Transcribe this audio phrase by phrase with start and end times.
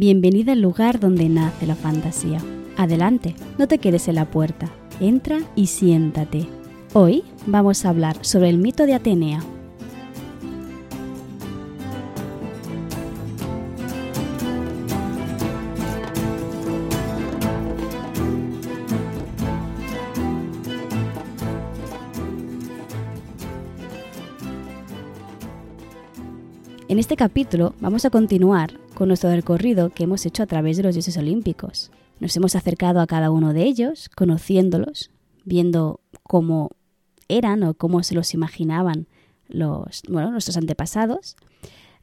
[0.00, 2.38] Bienvenida al lugar donde nace la fantasía.
[2.76, 4.70] Adelante, no te quedes en la puerta.
[5.00, 6.46] Entra y siéntate.
[6.92, 9.40] Hoy vamos a hablar sobre el mito de Atenea,
[26.98, 30.82] En este capítulo vamos a continuar con nuestro recorrido que hemos hecho a través de
[30.82, 31.92] los dioses olímpicos.
[32.18, 35.12] Nos hemos acercado a cada uno de ellos, conociéndolos,
[35.44, 36.72] viendo cómo
[37.28, 39.06] eran o cómo se los imaginaban
[39.46, 41.36] los, nuestros antepasados,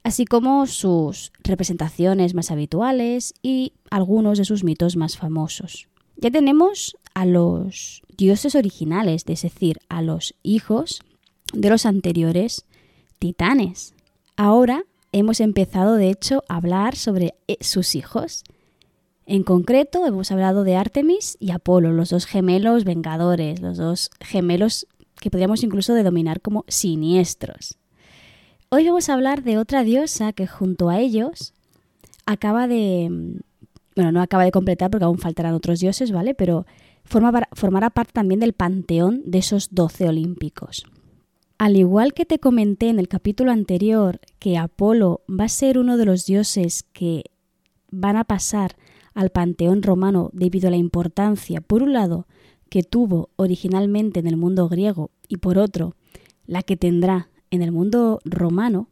[0.01, 5.89] así como sus representaciones más habituales y algunos de sus mitos más famosos.
[6.15, 11.01] Ya tenemos a los dioses originales, es decir, a los hijos
[11.53, 12.63] de los anteriores
[13.19, 13.94] titanes,
[14.37, 18.43] Ahora hemos empezado, de hecho, a hablar sobre eh, sus hijos.
[19.25, 24.87] En concreto, hemos hablado de Artemis y Apolo, los dos gemelos vengadores, los dos gemelos
[25.21, 27.77] que podríamos incluso denominar como siniestros.
[28.69, 31.53] Hoy vamos a hablar de otra diosa que junto a ellos
[32.25, 33.39] acaba de...
[33.95, 36.35] Bueno, no acaba de completar porque aún faltarán otros dioses, ¿vale?
[36.35, 36.65] Pero
[37.05, 40.85] formará parte también del panteón de esos doce olímpicos.
[41.57, 45.95] Al igual que te comenté en el capítulo anterior que Apolo va a ser uno
[45.95, 47.23] de los dioses que
[47.91, 48.75] van a pasar
[49.13, 52.27] al panteón romano debido a la importancia, por un lado,
[52.69, 55.95] que tuvo originalmente en el mundo griego y por otro,
[56.45, 58.89] la que tendrá en el mundo romano,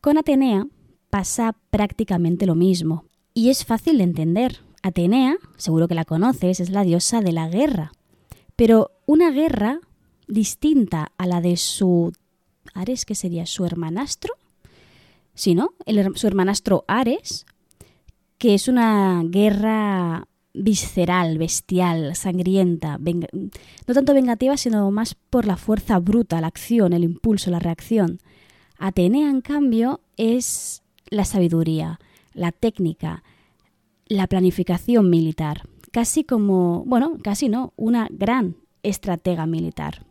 [0.00, 0.66] con Atenea
[1.10, 3.04] pasa prácticamente lo mismo.
[3.34, 4.60] Y es fácil de entender.
[4.82, 7.92] Atenea, seguro que la conoces, es la diosa de la guerra.
[8.56, 9.80] Pero una guerra
[10.30, 12.12] distinta a la de su
[12.74, 14.34] Ares, que sería su hermanastro,
[15.34, 15.74] sí, ¿no?
[16.14, 17.46] su hermanastro Ares,
[18.38, 25.98] que es una guerra visceral, bestial, sangrienta, no tanto vengativa, sino más por la fuerza
[25.98, 28.18] bruta, la acción, el impulso, la reacción.
[28.78, 32.00] Atenea, en cambio, es la sabiduría,
[32.32, 33.22] la técnica,
[34.06, 40.06] la planificación militar, casi como, bueno, casi no, una gran estratega militar.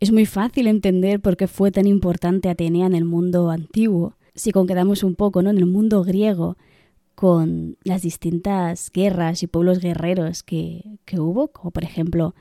[0.00, 4.52] Es muy fácil entender por qué fue tan importante Atenea en el mundo antiguo, si
[4.52, 5.50] concretamos un poco ¿no?
[5.50, 6.56] en el mundo griego,
[7.16, 12.36] con las distintas guerras y pueblos guerreros que, hubo, como por ejemplo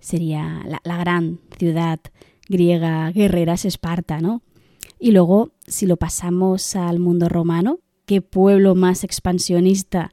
[0.00, 2.00] sería la, la, gran ciudad
[2.48, 4.40] griega guerrera es Esparta, ¿no?
[4.98, 10.12] Y luego, si lo pasamos al mundo romano, qué pueblo más expansionista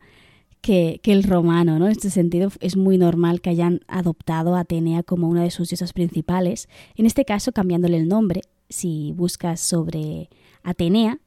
[0.61, 1.85] que, el romano, ¿no?
[1.85, 5.69] En este sentido es muy normal que hayan adoptado a Atenea como una de sus
[5.69, 8.41] diosas principales, en este caso cambiándole el nombre.
[8.69, 10.29] Si buscas sobre
[10.63, 11.19] Atenea,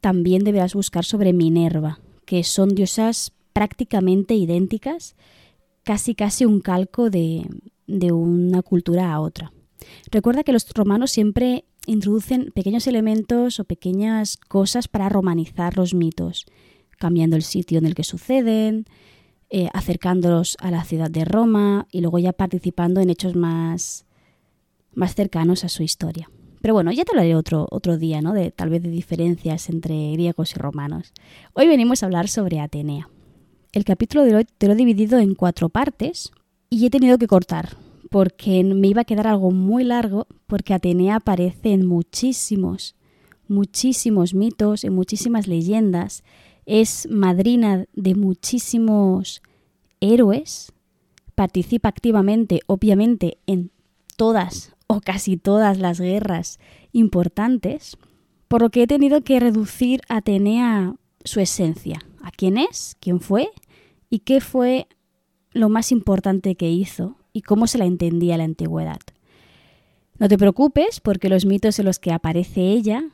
[0.00, 5.16] también deberás buscar sobre Minerva, que son diosas prácticamente idénticas,
[5.82, 7.46] casi casi un calco de,
[7.86, 9.52] de una cultura a otra.
[10.10, 16.46] Recuerda que los romanos siempre introducen pequeños elementos o pequeñas cosas para romanizar los mitos
[16.96, 18.86] cambiando el sitio en el que suceden,
[19.50, 24.04] eh, acercándolos a la ciudad de Roma y luego ya participando en hechos más,
[24.94, 26.30] más cercanos a su historia.
[26.60, 28.32] Pero bueno, ya te haré otro, otro día, ¿no?
[28.32, 31.12] De, tal vez de diferencias entre griegos y romanos.
[31.52, 33.10] Hoy venimos a hablar sobre Atenea.
[33.72, 36.32] El capítulo de hoy te lo he dividido en cuatro partes
[36.70, 37.76] y he tenido que cortar
[38.14, 42.94] porque me iba a quedar algo muy largo porque Atenea aparece en muchísimos,
[43.48, 46.22] muchísimos mitos, en muchísimas leyendas
[46.66, 49.42] es madrina de muchísimos
[50.00, 50.72] héroes,
[51.34, 53.70] participa activamente, obviamente, en
[54.16, 56.58] todas o casi todas las guerras
[56.92, 57.96] importantes,
[58.48, 60.94] por lo que he tenido que reducir a Atenea
[61.24, 63.48] su esencia, a quién es, quién fue
[64.10, 64.86] y qué fue
[65.52, 69.00] lo más importante que hizo y cómo se la entendía la antigüedad.
[70.18, 73.04] No te preocupes porque los mitos en los que aparece ella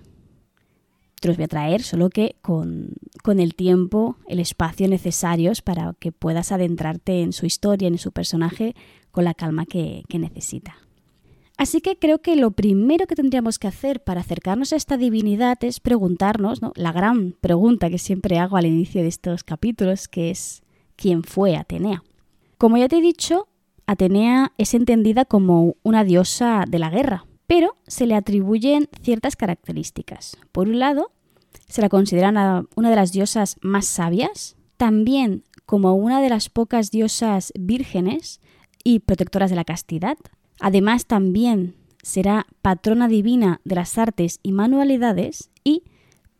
[1.28, 2.94] los voy a traer, solo que con,
[3.26, 8.74] el tiempo, el espacio necesarios para que puedas adentrarte en su historia, en su personaje,
[9.10, 10.76] con la calma que, necesita.
[11.56, 15.62] Así que creo que lo primero que tendríamos que hacer para acercarnos a esta divinidad
[15.62, 20.62] es preguntarnos, la gran pregunta que siempre hago al inicio de estos capítulos, que es
[20.96, 22.02] ¿quién fue Atenea?
[22.56, 23.48] Como ya te he dicho,
[23.86, 30.36] Atenea es entendida como una diosa de la guerra, pero se le atribuyen ciertas características.
[30.52, 31.10] Por un lado,
[31.66, 36.92] se la considera una de las diosas más sabias, también como una de las pocas
[36.92, 38.40] diosas vírgenes
[38.84, 40.16] y protectoras de la castidad.
[40.60, 41.74] Además, también
[42.04, 45.82] será patrona divina de las artes y manualidades y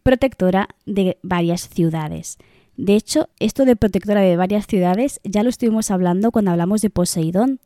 [0.05, 2.39] protectora de varias ciudades.
[2.77, 6.91] De hecho, esto de protectora de varias ciudades ya lo estuvimos hablando cuando hablamos de
[6.91, 7.59] Poseidón,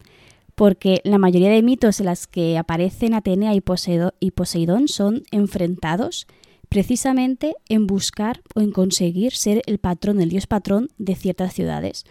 [0.55, 6.27] porque la mayoría de mitos en las que aparecen Atenea y, Poseidón son enfrentados
[6.69, 12.05] precisamente en buscar o en conseguir ser el patrón, el dios patrón de ciertas ciudades.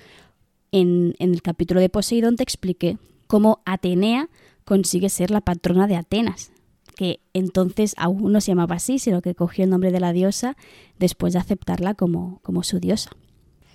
[0.72, 2.98] En, el capítulo de Poseidón te expliqué
[3.28, 4.30] cómo Atenea
[4.66, 6.52] consigue ser la patrona de Atenas,
[6.96, 10.56] que entonces aún no se llamaba así, sino que cogió el nombre de la diosa
[11.00, 13.12] después de aceptarla como, como su diosa.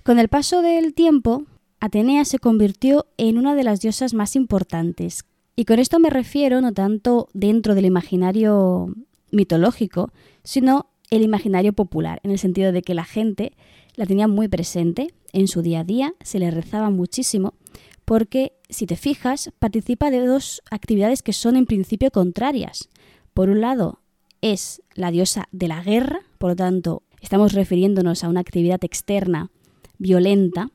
[0.05, 1.45] Con el paso del tiempo,
[1.81, 5.25] Atenea se convirtió en una de las diosas más importantes.
[5.55, 8.95] Y con esto me refiero no tanto dentro del imaginario
[9.31, 13.53] mitológico, sino el imaginario popular, en el sentido de que la gente
[13.95, 17.55] la tenía muy presente en su día a día, se le rezaba muchísimo,
[18.05, 22.89] porque si te fijas, participa de dos actividades que son en principio contrarias.
[23.35, 24.01] Por un lado,
[24.41, 29.51] es la diosa de la guerra, por lo tanto, estamos refiriéndonos a una actividad externa
[29.99, 30.71] violenta,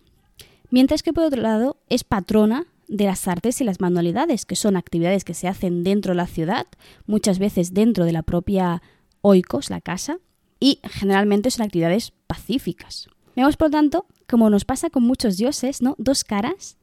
[0.74, 4.76] mientras que por otro lado es patrona de las artes y las manualidades, que son
[4.76, 6.66] actividades que se hacen dentro de la ciudad,
[7.06, 8.82] muchas veces dentro de la propia
[9.22, 10.18] oikos, la casa,
[10.60, 13.08] y generalmente son actividades pacíficas.
[13.36, 15.94] Vemos, por lo tanto, como nos pasa con muchos dioses, ¿no?
[16.00, 16.78] dos caras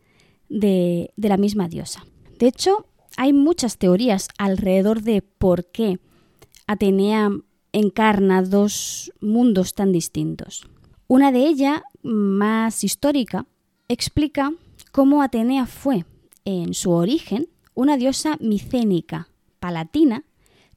[0.49, 2.07] de, de la misma diosa.
[2.39, 5.99] De hecho, hay muchas teorías alrededor de por qué
[6.69, 7.31] Atenea
[7.73, 10.69] encarna dos mundos tan distintos.
[11.09, 13.47] Una de ellas, más histórica,
[13.93, 14.53] explica
[14.93, 16.05] cómo Atenea fue,
[16.45, 19.29] en su origen, una diosa micénica,
[19.59, 20.25] palatina,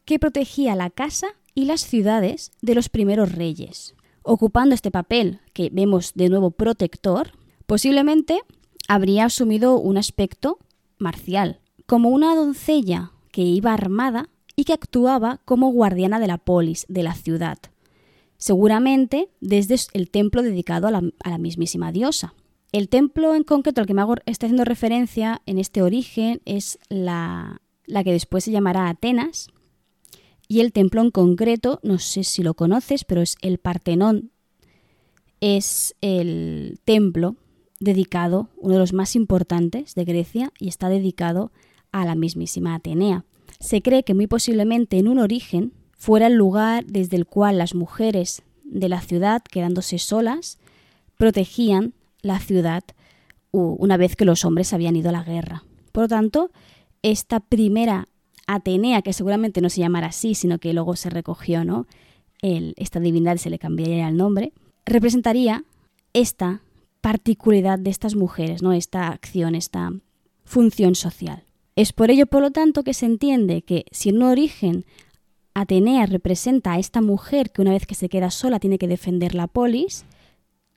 [0.03, 3.95] que protegía la casa y las ciudades de los primeros reyes.
[4.23, 7.31] Ocupando este papel, que vemos de nuevo protector,
[7.67, 8.41] posiblemente
[8.87, 10.57] habría asumido un aspecto
[10.97, 16.85] marcial, como una doncella que iba armada y que actuaba como guardiana de la polis,
[16.89, 17.59] de la ciudad,
[18.37, 22.33] seguramente desde el templo dedicado a la, mismísima diosa.
[22.73, 27.61] El templo en concreto al que me está haciendo referencia en este origen es la,
[27.85, 29.47] la que después se llamará Atenas,
[30.47, 34.31] y el templo en concreto, no sé si lo conoces, pero es el Partenón.
[35.39, 37.35] Es el templo
[37.79, 41.51] dedicado, uno de los más importantes de Grecia, y está dedicado
[41.91, 43.23] a la mismísima Atenea.
[43.59, 47.75] Se cree que muy posiblemente en un origen fuera el lugar desde el cual las
[47.75, 50.57] mujeres de la ciudad, quedándose solas,
[51.17, 51.93] protegían
[52.23, 52.83] la ciudad
[53.51, 55.63] una vez que los hombres habían ido a la guerra.
[55.91, 56.49] Por lo tanto,
[57.03, 58.07] esta primera
[58.47, 61.85] Atenea, que seguramente no se llamara así, sino que luego se recogió, ¿no?
[62.41, 64.51] esta divinidad se le cambiaría el nombre,
[64.85, 65.63] representaría
[66.11, 66.61] esta
[66.99, 68.73] particularidad de estas mujeres, ¿no?
[68.73, 69.93] Esta acción, esta
[70.43, 71.43] función social.
[71.77, 74.85] Es por ello, por lo tanto, que se entiende que si en un origen
[75.53, 79.35] Atenea representa a esta mujer que una vez que se queda sola tiene que defender
[79.35, 80.05] la polis,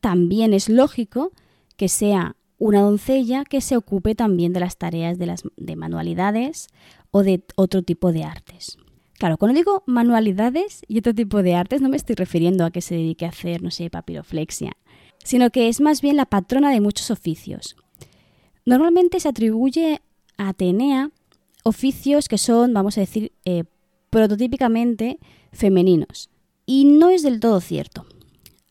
[0.01, 1.33] también es lógico
[1.77, 6.69] que sea una doncella que se ocupe también de las tareas de las de manualidades
[7.11, 8.79] o de otro tipo de artes.
[9.19, 12.83] Claro, cuando digo manualidades y otro tipo de artes no me estoy refiriendo a que
[12.83, 14.73] se dedique a hacer, no sé, papiroflexia,
[15.25, 17.77] sino que es más bien la patrona de muchos oficios.
[18.65, 20.03] Normalmente se atribuye
[20.37, 21.11] a Atenea
[21.63, 23.65] oficios que son, vamos a decir, eh,
[24.11, 25.19] prototípicamente
[25.53, 26.31] femeninos.
[26.67, 28.07] Y no es del todo cierto.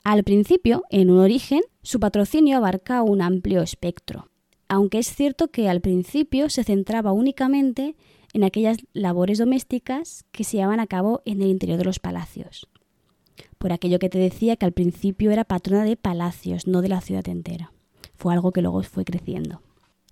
[0.05, 4.29] Al principio, en un origen, su patrocinio abarca un amplio espectro,
[4.69, 7.97] aunque es cierto que al principio se centraba únicamente
[8.33, 12.69] en aquellas labores domésticas que se llevaban a cabo en el interior de los palacios
[13.57, 17.01] por aquello que te decía que al principio era patrona de palacios, no de la
[17.01, 17.71] ciudad entera.
[18.15, 19.61] Fue algo que luego fue creciendo.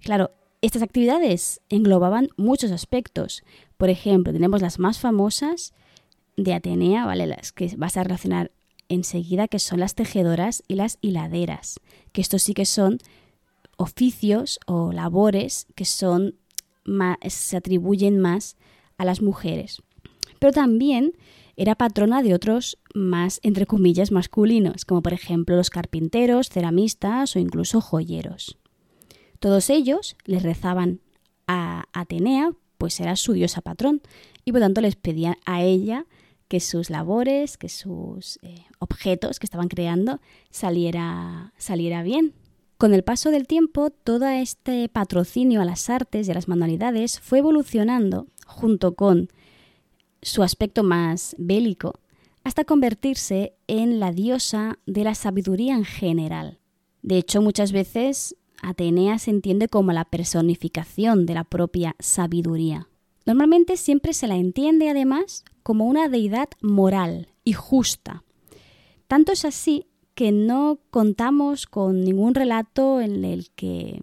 [0.02, 0.32] Claro,
[0.62, 3.44] estas actividades englobaban muchos aspectos.
[3.78, 5.74] Por ejemplo, tenemos las más famosas
[6.36, 7.28] de Atenea, ¿vale?
[7.28, 8.52] Las que vas a relacionar
[8.90, 11.80] enseguida, que son las tejedoras y las hiladeras,
[12.12, 13.00] que estos sí que son
[13.78, 16.36] oficios o labores que son
[17.28, 18.58] se atribuyen más
[18.98, 19.82] a las mujeres.
[20.40, 21.14] Pero también
[21.56, 27.40] era patrona de otros más, entre comillas, masculinos, como por ejemplo los carpinteros, ceramistas o
[27.40, 28.58] incluso joyeros.
[29.40, 31.00] Todos ellos les rezaban
[31.48, 34.02] a Atenea, pues era su diosa patrón,
[34.46, 36.06] y por tanto les pedían a ella
[36.54, 42.36] que sus labores, que sus eh, objetos que estaban creando saliera, saliera bien.
[42.78, 47.20] Con el paso del tiempo, todo este patrocinio a las artes y a las manualidades
[47.20, 49.30] fue evolucionando junto con
[50.22, 52.00] su aspecto más bélico,
[52.44, 56.60] hasta convertirse en la diosa de la sabiduría en general.
[57.02, 62.90] De hecho, muchas veces Atenea se entiende como la personificación de la propia sabiduría.
[63.26, 68.24] Normalmente siempre se la entiende además como una deidad moral y justa.
[69.08, 74.00] Tanto es así que no contamos con ningún relato en el que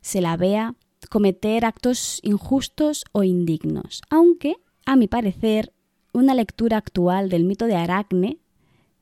[0.00, 0.74] se la vea
[1.10, 5.72] cometer actos injustos o indignos, aunque, a mi parecer,
[6.12, 8.38] una lectura actual del mito de Aracne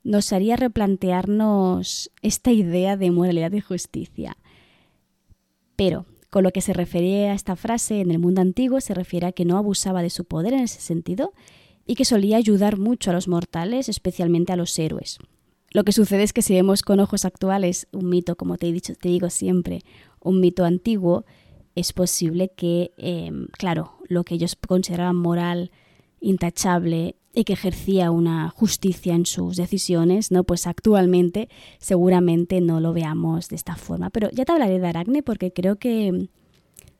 [0.05, 4.37] nos haría replantearnos esta idea de moralidad y justicia.
[5.77, 9.27] Pero, con lo que se refería a esta frase en el mundo antiguo, se refiere
[9.27, 11.33] a que no abusaba de su poder en ese sentido
[11.89, 15.19] y que solía ayudar mucho a los mortales, especialmente a los héroes.
[15.73, 18.73] Lo que sucede es que si vemos con ojos actuales un mito, como te he
[18.73, 19.81] dicho, te digo siempre,
[20.21, 21.25] un mito antiguo,
[21.75, 25.71] es posible que, em, claro, lo que ellos consideraban moral,
[26.21, 30.45] intachable y que ejercía una justicia en sus decisiones, ¿no?
[30.45, 34.11] Pues actualmente seguramente no lo veamos de esta forma.
[34.11, 36.29] Pero ya te hablaré de Aracne porque creo que,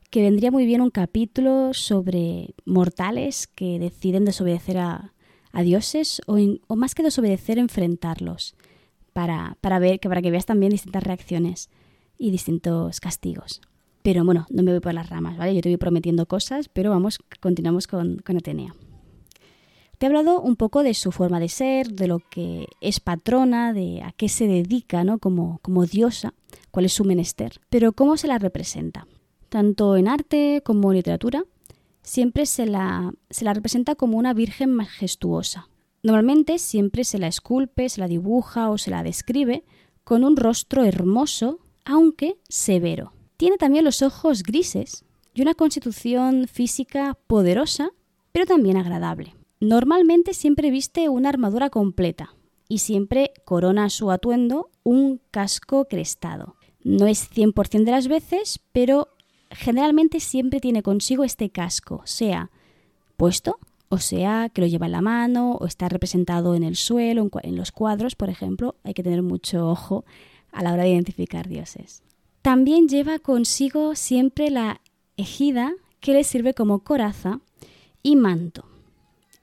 [0.09, 5.13] que vendría muy bien un capítulo sobre mortales que deciden desobedecer a,
[5.63, 6.37] dioses o,
[6.67, 8.55] o, más que desobedecer, enfrentarlos
[9.13, 11.69] para, para ver que para que veas también distintas reacciones
[12.17, 13.61] y distintos castigos.
[14.01, 15.53] Pero bueno, no me voy por las ramas, ¿vale?
[15.53, 18.73] Yo te voy prometiendo cosas, pero vamos, continuamos con, con Atenea.
[19.97, 23.73] Te he hablado un poco de su forma de ser, de lo que es patrona,
[23.73, 25.19] de a qué se dedica, ¿no?
[25.19, 26.33] Como, como diosa,
[26.71, 29.05] cuál es su menester, pero cómo se la representa.
[29.49, 31.43] Tanto en arte como en literatura,
[32.01, 35.69] siempre se la, se la representa como una virgen majestuosa.
[36.01, 39.63] Normalmente siempre se la esculpe, se la dibuja o se la describe
[40.03, 43.13] con un rostro hermoso, aunque severo.
[43.37, 47.91] Tiene también los ojos grises y una constitución física poderosa,
[48.31, 49.35] pero también agradable.
[49.59, 52.33] Normalmente siempre viste una armadura completa
[52.67, 56.55] y siempre corona su atuendo un casco crestado.
[56.81, 59.09] No es 100% de las veces, pero
[59.51, 62.51] generalmente siempre tiene consigo este casco, sea
[63.17, 67.29] puesto, o sea que lo lleva en la mano, o está representado en el suelo,
[67.43, 68.75] en los cuadros, por ejemplo.
[68.83, 70.05] Hay que tener mucho ojo
[70.51, 72.03] a la hora de identificar dioses.
[72.41, 74.81] También lleva consigo siempre la
[75.17, 77.41] ejida que le sirve como coraza
[78.03, 78.65] y manto.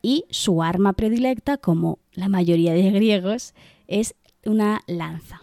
[0.00, 3.54] Y su arma predilecta, como la mayoría de griegos,
[3.88, 5.40] es una lanza.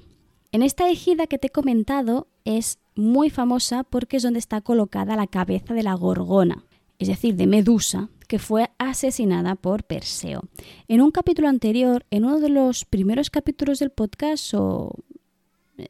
[0.51, 5.16] En esta ejida que te he comentado es muy famosa porque es donde está colocada
[5.16, 6.64] la cabeza de la gorgona,
[7.00, 10.44] es decir, de Medusa, que fue asesinada por Perseo.
[10.88, 14.94] En un capítulo anterior, en uno de los primeros capítulos del podcast, o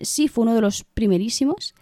[0.02, 1.74] sí fue uno de los primerísimos,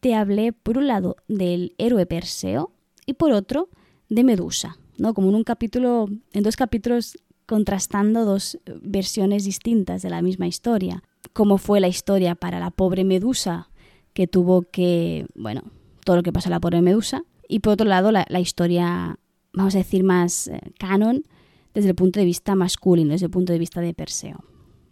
[0.00, 2.72] te hablé por un lado del héroe Perseo
[3.06, 3.68] y por otro
[4.08, 5.14] de Medusa, ¿no?
[5.14, 7.16] Como en un capítulo, en dos capítulos
[7.46, 11.02] contrastando dos versiones distintas de la misma historia.
[11.32, 13.68] Cómo fue la historia para la pobre Medusa,
[14.14, 15.62] que tuvo que, bueno,
[16.04, 19.18] todo lo que pasó a la pobre Medusa, y por otro lado la, la historia,
[19.52, 21.24] vamos a decir, más eh, canon
[21.74, 24.44] desde el punto de vista masculino, desde el punto de vista de Perseo.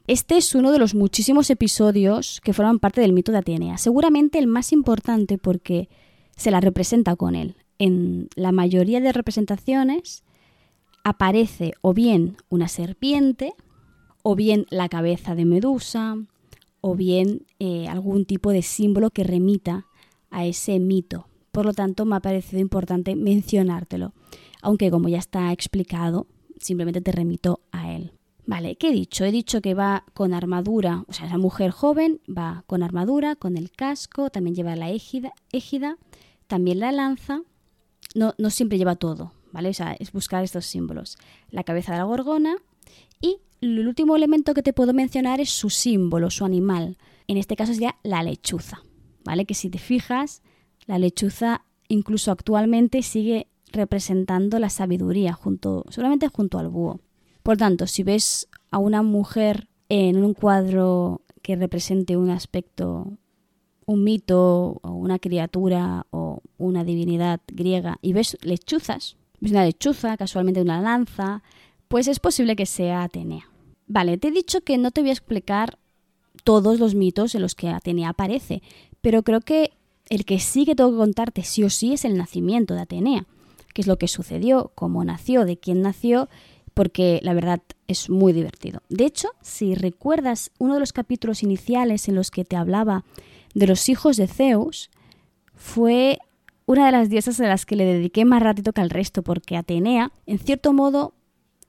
[0.09, 4.38] Este es uno de los muchísimos episodios que forman parte del mito de Atenea, seguramente
[4.38, 5.88] el más importante porque
[6.37, 7.55] se la representa con él.
[7.79, 10.25] En la mayoría de representaciones
[11.05, 13.55] aparece o bien una serpiente,
[14.23, 16.17] o bien la cabeza de Medusa,
[16.83, 19.87] o bien eh, algún tipo de símbolo que remita
[20.31, 21.29] a ese mito.
[21.53, 24.12] Por lo tanto, me ha parecido importante mencionártelo,
[24.61, 26.27] aunque como ya está explicado,
[26.59, 28.12] simplemente te remito a él.
[28.45, 29.25] Vale, ¿qué he dicho?
[29.25, 33.57] He dicho que va con armadura, o sea, esa mujer joven va con armadura, con
[33.57, 35.97] el casco, también lleva la égida, égida
[36.49, 37.43] también la lanza.
[38.17, 39.69] No, no siempre lleva todo, ¿vale?
[39.69, 41.17] O sea, es buscar estos símbolos.
[41.51, 42.57] La cabeza de la gorgona
[43.23, 46.99] y el último elemento que te puedo mencionar es su símbolo, su animal.
[47.26, 48.83] En este caso sería la lechuza,
[49.25, 49.47] ¿vale?
[49.47, 50.43] Que si te fijas,
[50.87, 57.00] la lechuza incluso actualmente sigue representando la sabiduría junto, solamente junto al búho.
[57.43, 63.19] Por tanto, si ves a una mujer en un cuadro que represente un aspecto,
[63.87, 70.17] un mito o una criatura o una divinidad griega y ves lechuzas, ves una lechuza,
[70.17, 71.43] casualmente una lanza,
[71.92, 73.50] pues es posible que sea Atenea.
[73.87, 75.78] Vale, te he dicho que no te voy a explicar
[76.42, 78.62] todos los mitos en los que Atenea aparece,
[79.02, 79.72] pero creo que
[80.08, 83.26] el que sí que tengo que contarte sí o sí es el nacimiento de Atenea,
[83.75, 86.30] qué es lo que sucedió, cómo nació, de quién nació
[86.72, 88.80] porque la verdad es muy divertido.
[88.88, 93.04] De hecho, si recuerdas uno de los capítulos iniciales en los que te hablaba
[93.52, 94.88] de los hijos de Zeus,
[95.54, 96.20] fue
[96.64, 99.58] una de las diosas a las que le dediqué más ratito que al resto, porque
[99.58, 101.12] Atenea, en cierto modo,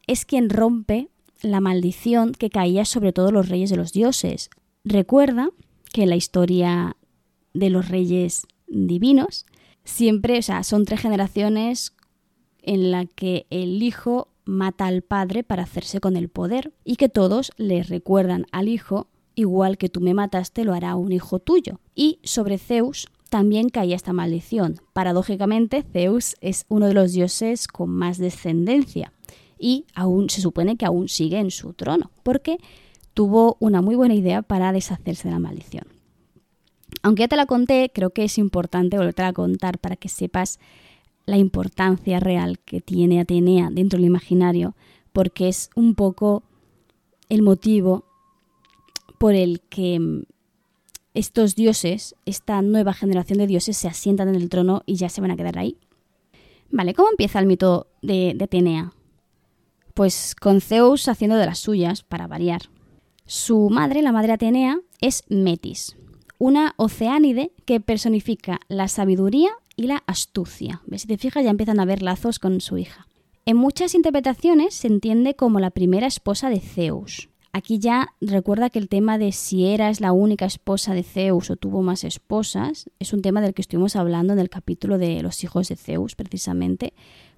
[0.08, 1.10] es quien rompe
[1.42, 4.50] la maldición que caía sobre todos los reyes de los dioses.
[4.84, 5.50] Recuerda
[5.92, 6.96] que la historia
[7.54, 9.46] de los reyes divinos
[9.84, 11.94] siempre, o sea, son tres generaciones
[12.62, 17.10] en la que el hijo mata al padre para hacerse con el poder y que
[17.10, 21.80] todos le recuerdan al hijo igual que tú me mataste, lo hará un hijo tuyo.
[21.96, 24.80] Y sobre Zeus también caía esta maldición.
[24.94, 29.12] Paradójicamente, Zeus es uno de los dioses con más descendencia
[29.64, 32.58] y aún se supone que aún sigue en su trono, porque
[33.14, 35.86] tuvo una muy buena idea para deshacerse de la maldición.
[37.02, 40.60] Aunque ya te la conté, creo que es importante volver a contar para que sepas
[41.26, 44.76] la importancia real que tiene Atenea dentro del imaginario,
[45.14, 46.44] porque es un poco
[47.30, 48.04] el motivo
[49.18, 50.24] por el que mm,
[51.14, 55.22] estos dioses, esta nueva generación de dioses, se asientan en el trono y ya se
[55.22, 55.78] van a quedar ahí.
[56.70, 58.92] Vale, ¿cómo empieza el mito de, de Atenea?
[59.94, 62.64] Pues con Zeus haciendo de las suyas, para variar.
[63.26, 65.96] Su madre, la madre Atenea, es Metis,
[66.40, 70.82] una oceánide que personifica la sabiduría y la astucia.
[70.96, 73.08] Si te fijas, ya empiezan a haber lazos con su hija.
[73.46, 77.30] En muchas interpretaciones se entiende como la primera esposa de Zeus.
[77.56, 81.52] Aquí ya recuerda que el tema de si era es la única esposa de Zeus
[81.52, 85.22] o tuvo más esposas es un tema del que estuvimos hablando en el capítulo de
[85.22, 86.94] los hijos de Zeus, precisamente,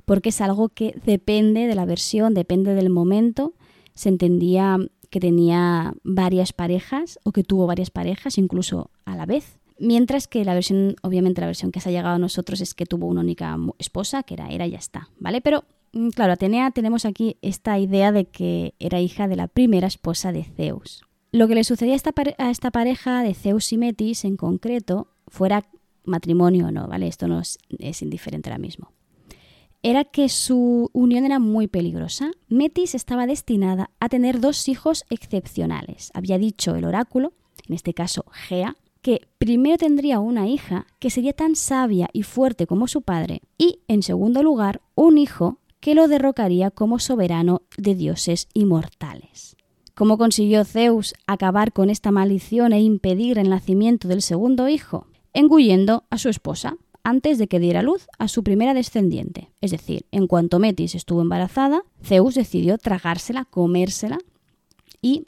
[0.06, 3.54] porque es algo que depende de la versión, depende del momento.
[3.94, 4.78] Se entendía
[5.10, 9.60] que tenía varias parejas o que tuvo varias parejas incluso a la vez.
[9.78, 12.86] Mientras que la versión, obviamente la versión que se ha llegado a nosotros es que
[12.86, 15.42] tuvo una única esposa, que era Hera y ya está, ¿vale?
[15.42, 19.88] Pero mm, claro, Atenea tenemos aquí esta idea de que era hija de la primera
[19.88, 21.04] esposa de Zeus.
[21.32, 21.96] Lo que le sucedía
[22.38, 25.66] a esta, pareja de Zeus y Metis en concreto, fuera
[26.06, 27.08] matrimonio o no, ¿vale?
[27.08, 28.95] Esto no es, es indiferente ahora mismo
[29.86, 32.32] era que su unión era muy peligrosa.
[32.48, 36.10] Metis estaba destinada a tener dos hijos excepcionales.
[36.16, 37.34] Había dicho el oráculo,
[37.68, 42.66] en este caso Gea, que primero tendría una hija que sería tan sabia y fuerte
[42.66, 47.94] como su padre y, en segundo lugar, un hijo que lo derrocaría como soberano de
[47.94, 49.56] dioses inmortales.
[49.94, 55.06] ¿Cómo consiguió Zeus acabar con esta maldición e impedir el nacimiento del segundo hijo?
[55.32, 59.52] Engullendo a su esposa, antes de que diera luz a su primera descendiente.
[59.62, 64.18] Es decir, en cuanto Metis estuvo embarazada, Zeus decidió tragársela, comérsela
[65.04, 65.28] y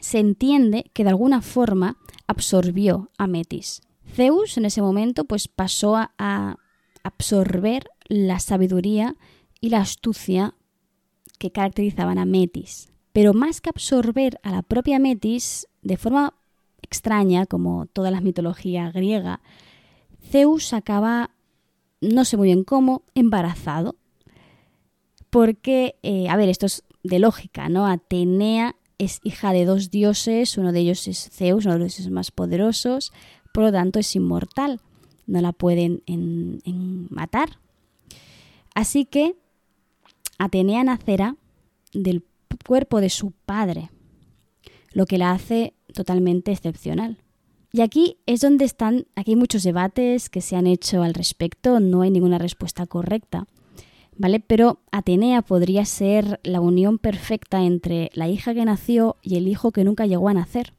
[0.00, 3.80] se entiende que de alguna forma absorbió a Metis.
[4.14, 6.56] Zeus en ese momento pues pasó a,
[7.02, 9.16] absorber la sabiduría
[9.60, 10.54] y la astucia
[11.38, 12.88] que caracterizaban a Metis.
[13.12, 16.34] Pero más que absorber a la propia Metis, de forma
[16.80, 19.42] extraña, como toda la mitología griega,
[20.30, 21.30] Zeus acaba,
[22.00, 23.96] no sé muy bien cómo, embarazado.
[25.30, 27.86] Porque, eh, a ver, esto es de lógica, ¿no?
[27.86, 32.10] Atenea es hija de dos dioses, uno de ellos es Zeus, uno de los dioses
[32.10, 33.12] más poderosos,
[33.52, 34.80] por lo tanto es inmortal,
[35.26, 36.02] no la pueden
[37.10, 37.58] matar.
[38.74, 39.36] Así que
[40.38, 41.36] Atenea nacerá
[41.92, 42.24] del
[42.66, 43.90] cuerpo de su padre,
[44.92, 47.18] lo que la hace totalmente excepcional.
[47.74, 51.80] Y aquí es donde están, aquí hay muchos debates que se han hecho al respecto,
[51.80, 53.48] no hay ninguna respuesta correcta.
[54.16, 54.38] ¿Vale?
[54.38, 59.72] Pero Atenea podría ser la unión perfecta entre la hija que nació y el hijo
[59.72, 60.72] que nunca llegó a nacer.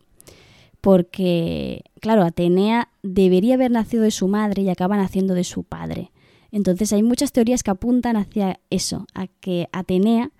[0.80, 6.12] Porque, claro, Atenea debería haber nacido de su madre y acaba naciendo de su padre.
[6.54, 10.32] Entonces hay muchas teorías que apuntan hacia eso, a que Atenea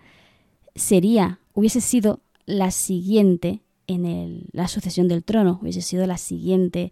[0.74, 6.92] sería, hubiese sido la siguiente en la sucesión del trono, hubiese sido la siguiente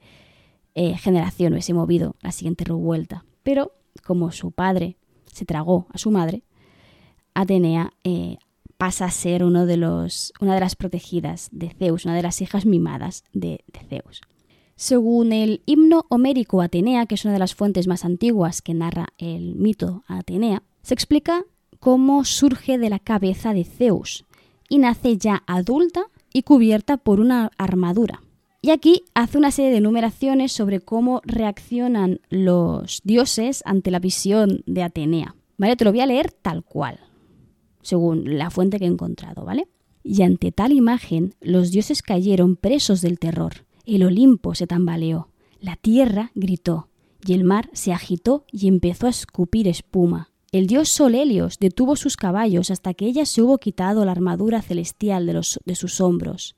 [0.76, 3.26] eh, generación, hubiese movido la siguiente revuelta.
[3.44, 6.44] Pero como su padre se tragó a su madre,
[7.34, 8.38] Atenea eh,
[8.78, 13.64] pasa a ser una de las protegidas de Zeus, una de las hijas mimadas de,
[13.72, 14.22] de Zeus.
[14.76, 19.08] Según el himno homérico Atenea, que es una de las fuentes más antiguas que narra
[19.18, 21.44] el mito Atenea, se explica
[21.80, 24.26] cómo surge de la cabeza de Zeus
[24.70, 28.22] y nace ya adulta y cubierta por una armadura.
[28.62, 34.64] Y aquí hace una serie de enumeraciones sobre cómo reaccionan los dioses ante la visión
[34.66, 35.36] de Atenea.
[35.58, 35.76] ¿Vale?
[35.76, 37.00] Te lo voy a leer tal cual,
[37.82, 39.68] según la fuente que he encontrado, ¿vale?
[40.04, 43.66] Y ante tal imagen los dioses cayeron presos del terror.
[43.86, 46.90] El Olimpo se tambaleó, la tierra gritó,
[47.26, 50.33] y el mar se agitó y empezó a escupir espuma.
[50.54, 54.62] El dios Sol Helios detuvo sus caballos hasta que ella se hubo quitado la armadura
[54.62, 56.56] celestial de, los, de sus hombros.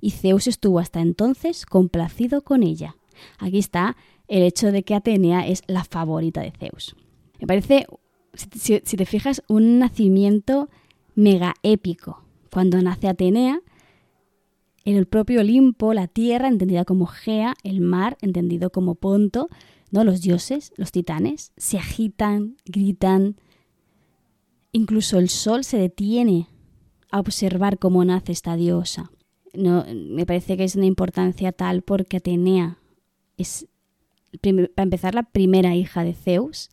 [0.00, 2.96] Y Zeus estuvo hasta entonces complacido con ella.
[3.38, 6.96] Aquí está el hecho de que Atenea es la favorita de Zeus.
[7.38, 7.86] Me parece,
[8.32, 10.70] si, si te fijas, un nacimiento
[11.14, 12.24] mega épico.
[12.50, 13.60] Cuando nace Atenea,
[14.86, 19.50] en el propio Olimpo, la tierra, entendida como Gea, el mar, entendido como Ponto,
[19.90, 20.04] ¿no?
[20.04, 23.36] Los dioses, los titanes, se agitan, gritan.
[24.72, 26.48] Incluso el sol se detiene
[27.10, 29.10] a observar cómo nace esta diosa.
[29.54, 32.78] No, me parece que es una importancia tal porque Atenea
[33.36, 33.66] es,
[34.42, 36.70] para empezar, la primera hija de Zeus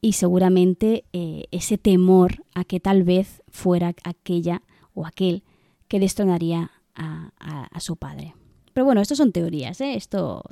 [0.00, 4.62] y seguramente eh, ese temor a que tal vez fuera aquella
[4.92, 5.42] o aquel
[5.88, 8.34] que destronaría a, su padre.
[8.74, 9.94] Pero bueno, esto son teorías, ¿eh?
[9.94, 10.42] Esto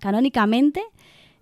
[0.00, 0.82] canónicamente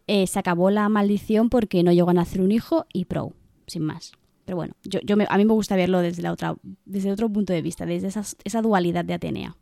[0.06, 3.32] eh, se acabó la maldición porque no llegó a nacer un hijo y pro,
[3.66, 4.12] sin más.
[4.44, 7.62] Pero bueno, yo, a mí me gusta verlo desde, la otra, desde otro punto de
[7.62, 9.56] vista, desde esa dualidad de Atenea.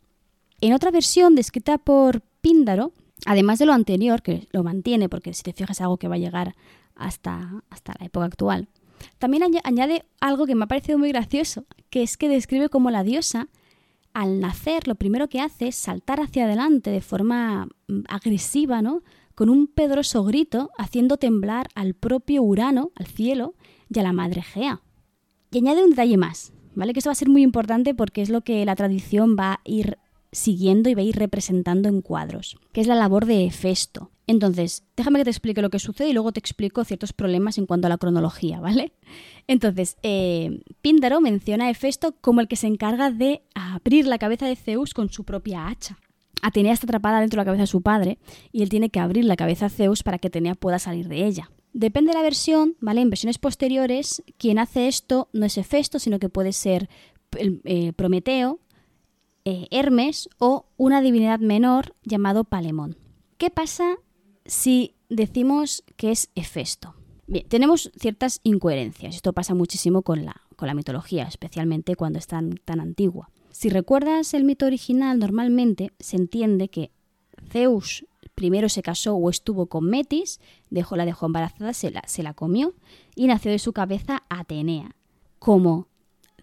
[0.61, 2.93] En otra versión descrita por Píndaro,
[3.27, 6.17] además de lo anterior, que lo mantiene, porque si te fijas es algo que va
[6.17, 6.55] a llegar
[6.97, 8.69] hasta, hasta la época actual,
[9.19, 13.05] también añade algo que me ha parecido muy gracioso, que es que describe como la
[13.05, 13.49] diosa,
[14.13, 19.03] al nacer, lo primero que hace es saltar hacia adelante de forma mm, agresiva, ¿no?
[19.35, 23.55] Con un pedroso grito, haciendo temblar al propio Urano, al cielo,
[23.89, 24.81] y a la madre Gea.
[25.51, 26.93] Y añade un detalle más, ¿vale?
[26.93, 29.61] Que esto va a ser muy importante porque es lo que la tradición va a
[29.65, 29.99] ir
[30.33, 34.11] siguiendo y va a ir representando en cuadros, que es la labor de Hefesto.
[34.27, 37.67] Entonces, déjame que te explique lo que sucede y luego te explico ciertos problemas en
[37.67, 38.93] cuanto a la cronología, ¿vale?
[39.47, 44.47] Entonces, eh, Píndaro menciona a Hefesto como el que se encarga de abrir la cabeza
[44.47, 45.99] de Zeus con su propia hacha.
[46.43, 48.19] Atenea está atrapada dentro de la cabeza de su padre
[48.51, 51.25] y él tiene que abrir la cabeza a Zeus para que Atenea pueda salir de
[51.25, 51.51] ella.
[51.73, 53.01] Depende de la versión, ¿vale?
[53.01, 56.91] En versiones posteriores, quien hace esto no es Hefesto, sino que puede ser
[57.37, 58.61] eh, Prometeo,
[59.45, 62.97] eh, Hermes o una divinidad menor llamado Palemón.
[63.39, 63.97] ¿Qué pasa
[64.45, 66.95] si decimos que es Hefesto?
[67.33, 69.15] Bien, tenemos ciertas incoherencias.
[69.15, 73.31] Esto pasa muchísimo con la, mitología, especialmente cuando es tan, antigua.
[73.51, 76.91] Si recuerdas el mito original, normalmente se entiende que
[77.49, 82.35] Zeus primero se casó o estuvo con Metis, dejó, la dejó embarazada, se la, la
[82.35, 82.75] comió
[83.17, 84.95] y nació de su cabeza Atenea.
[85.39, 85.89] Como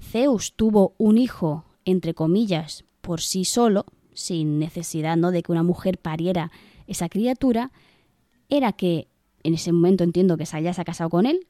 [0.01, 5.29] Zeus tuvo un hijo, entre comillas, por sí solo, sin necesidad ¿no?
[5.29, 6.51] de que una mujer pariera
[6.87, 7.71] esa criatura,
[8.49, 9.08] era que,
[9.43, 11.47] en ese momento entiendo que ya se ha casado con él,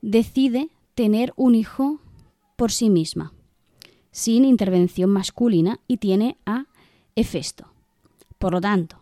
[0.00, 2.00] decide tener un hijo
[2.56, 3.32] por sí misma,
[4.10, 6.66] sin intervención masculina, y tiene a
[7.16, 7.66] Hefesto.
[8.38, 8.98] Por lo tanto,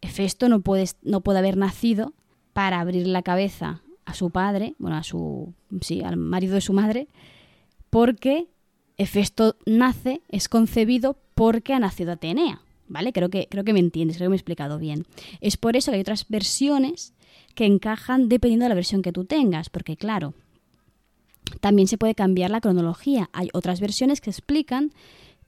[0.00, 2.12] Hefesto no puede, no puede haber nacido
[2.52, 6.72] para abrir la cabeza a su padre, bueno, a su, sí, al marido de su
[6.72, 7.08] madre,
[7.90, 8.48] porque
[8.96, 13.12] Hefesto nace, es concebido porque ha nacido Atenea, ¿vale?
[13.12, 15.06] Creo que, creo que me entiendes, creo que me he explicado bien.
[15.40, 17.14] Es por eso que hay otras versiones
[17.52, 20.34] que encajan dependiendo de la versión que tú tengas, porque claro,
[21.60, 23.30] también se puede cambiar la cronología.
[23.32, 24.92] Hay otras versiones que explican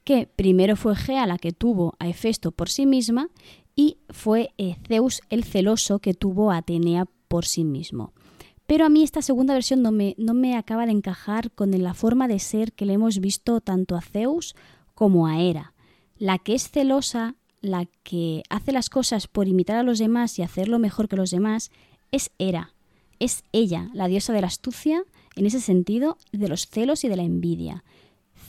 [0.04, 3.28] que primero fue Gea la que tuvo a Hefesto por sí misma
[3.74, 8.12] y fue eh, Zeus el celoso que tuvo a Atenea por sí mismo.
[8.66, 11.94] Pero a mí esta segunda versión no me, no me acaba de encajar con la
[11.94, 14.54] forma de ser que le hemos visto tanto a Zeus
[14.94, 15.74] como a Hera.
[16.16, 20.42] La que es celosa, la que hace las cosas por imitar a los demás y
[20.42, 21.70] hacerlo mejor que los demás,
[22.14, 22.72] es Hera.
[23.18, 25.02] Es ella, la diosa de la astucia,
[25.36, 27.84] en ese sentido, de los celos y de la envidia.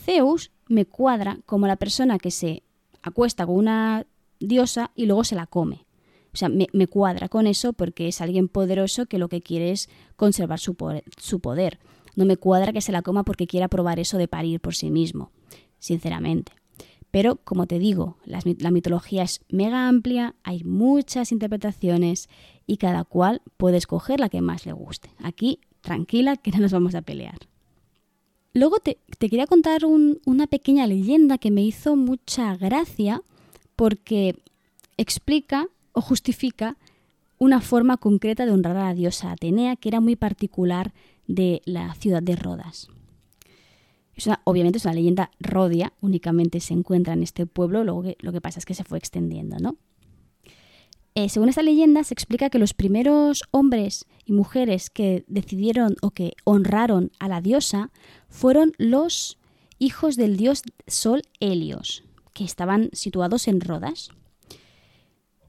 [0.04, 2.62] Zeus me cuadra como la persona que se
[3.02, 4.06] acuesta con una
[4.38, 5.86] diosa y luego se la come.
[6.32, 9.88] O sea, me, cuadra con eso porque es alguien poderoso que lo que quiere es
[10.16, 11.78] conservar su poder, su poder.
[12.14, 14.90] No me cuadra que se la coma porque quiera probar eso de parir por sí
[14.90, 15.30] mismo,
[15.78, 16.52] sinceramente.
[17.16, 22.28] Pero, como te digo, la, mitología es mega amplia, hay muchas interpretaciones
[22.66, 25.08] y cada cual puede escoger la que más le guste.
[25.22, 27.38] Aquí, tranquila, que no nos vamos a pelear.
[28.52, 33.22] Luego te, quería contar una pequeña leyenda que me hizo mucha gracia
[33.76, 34.36] porque
[34.98, 36.76] explica o justifica
[37.38, 40.92] una forma concreta de honrar a la diosa Atenea que era muy particular
[41.26, 42.90] de la ciudad de Rodas.
[44.44, 48.58] Obviamente es una leyenda rodia, únicamente se encuentra en este pueblo, luego lo que pasa
[48.58, 49.76] es que se fue extendiendo, ¿no?
[51.14, 56.10] Eh, según esta leyenda, se explica que los primeros hombres y mujeres que decidieron o
[56.10, 57.90] que honraron a la diosa
[58.28, 59.38] fueron los
[59.78, 64.10] hijos del dios Sol Helios, que estaban situados en Rodas.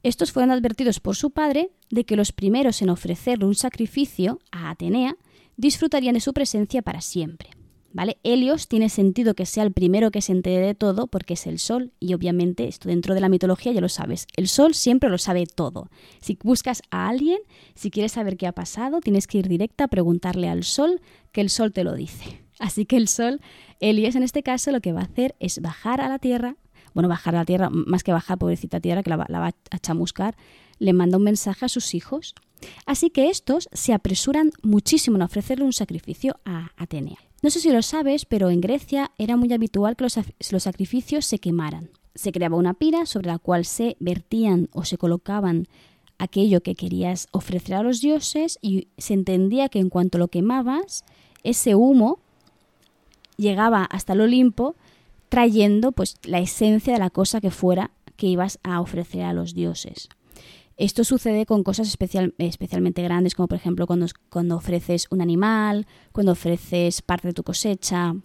[0.04, 4.70] Estos fueron advertidos por su padre de que los primeros en ofrecerle un sacrificio a
[4.70, 5.18] Atenea
[5.58, 7.57] disfrutarían de su presencia para siempre.
[7.98, 8.20] ¿Vale?
[8.22, 11.58] Helios tiene sentido que sea el primero que se entere de todo porque es el
[11.58, 14.28] sol y obviamente esto dentro de la mitología ya lo sabes.
[14.36, 15.90] El sol siempre lo sabe todo.
[16.22, 17.40] Si buscas a alguien,
[17.74, 21.42] si quieres saber qué ha pasado, tienes que ir directa a preguntarle al sol que
[21.42, 22.46] el sol te lo dice.
[22.60, 23.42] Así que el sol,
[23.80, 26.56] Helios en este caso lo que va a hacer es bajar a la tierra,
[26.94, 29.80] bueno, bajar a la tierra, más que bajar, pobrecita tierra, que la, la va a
[29.80, 30.38] chamuscar,
[30.78, 32.36] le manda un mensaje a sus hijos.
[32.86, 37.27] Así que estos se apresuran muchísimo en ofrecerle un sacrificio a Atenea.
[37.44, 41.40] No sé si lo sabes, pero en Grecia era muy habitual que los, sacrificios se
[41.40, 41.90] quemaran.
[42.16, 45.68] se creaba una pira sobre la cual se vertían o se colocaban
[46.18, 51.06] aquello que querías ofrecer a los dioses y se entendía que en cuanto lo quemabas,
[51.44, 52.20] ese humo
[53.38, 54.76] llegaba hasta el Olimpo
[55.30, 59.54] trayendo pues la esencia de la cosa que fuera que ibas a ofrecer a los
[59.54, 60.10] dioses.
[60.78, 65.88] Esto sucede con cosas especial, especialmente grandes, como por ejemplo cuando, cuando ofreces un animal,
[66.12, 68.16] cuando ofreces parte de tu cosecha.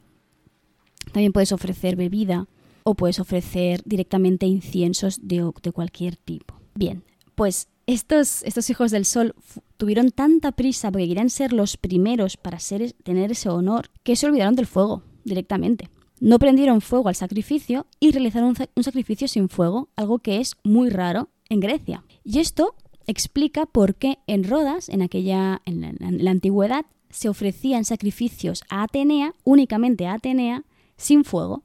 [1.13, 2.47] También puedes ofrecer bebida
[2.85, 6.55] o puedes ofrecer directamente inciensos de, de cualquier tipo.
[6.75, 7.03] Bien,
[7.35, 9.35] pues estos, estos hijos del sol
[9.79, 12.59] tuvieron tanta prisa porque querían ser los primeros para
[13.03, 15.89] tener ese honor que se olvidaron del fuego directamente.
[16.21, 20.91] No prendieron fuego al sacrificio y realizaron un sacrificio sin fuego, algo que es muy
[20.91, 22.05] raro en Grecia.
[22.25, 22.75] Y esto
[23.07, 29.35] explica por qué en Rodas, en aquella en la, antigüedad, se ofrecían sacrificios a Atenea,
[29.45, 30.65] únicamente a Atenea,
[30.97, 31.63] sin fuego.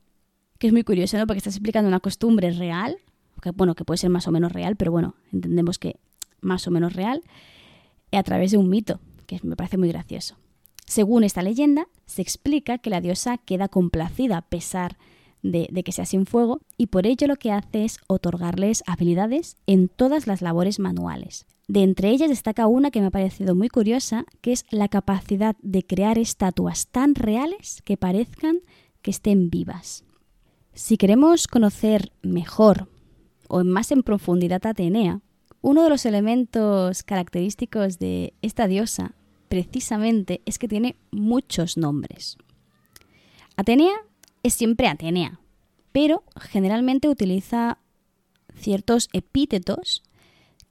[0.59, 1.27] Que es muy curioso, ¿no?
[1.27, 2.97] Porque estás explicando una costumbre real,
[3.41, 5.99] que bueno, que puede ser más o menos real, pero bueno, entendemos que
[6.41, 7.21] más o menos real,
[8.11, 10.37] a través de un mito, que me parece muy gracioso.
[10.85, 15.07] Según esta leyenda, se explica que la diosa queda complacida a pesar de,
[15.41, 20.27] que sea sin fuego y por ello lo que hace es otorgarles habilidades en todas
[20.27, 21.45] las labores manuales.
[21.67, 25.55] De entre ellas destaca una que me ha parecido muy curiosa, que es la capacidad
[25.61, 28.59] de crear estatuas tan reales que parezcan
[29.01, 30.05] que estén vivas.
[30.73, 32.87] Si queremos conocer mejor
[33.49, 35.21] o más en profundidad a Atenea,
[35.61, 39.15] uno de los elementos característicos de esta diosa
[39.49, 42.37] precisamente es que tiene muchos nombres.
[43.57, 43.95] Atenea
[44.47, 45.39] es siempre Atenea,
[45.91, 47.79] pero generalmente utiliza
[48.55, 50.03] ciertos epítetos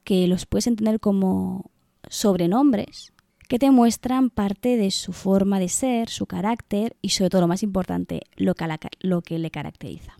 [0.05, 1.71] que los puedes entender como
[2.09, 3.13] sobrenombres
[3.49, 7.49] que te muestran parte de su forma de ser, su carácter y sobre todo lo
[7.49, 8.67] más importante, lo que,
[9.01, 10.17] lo que le caracteriza.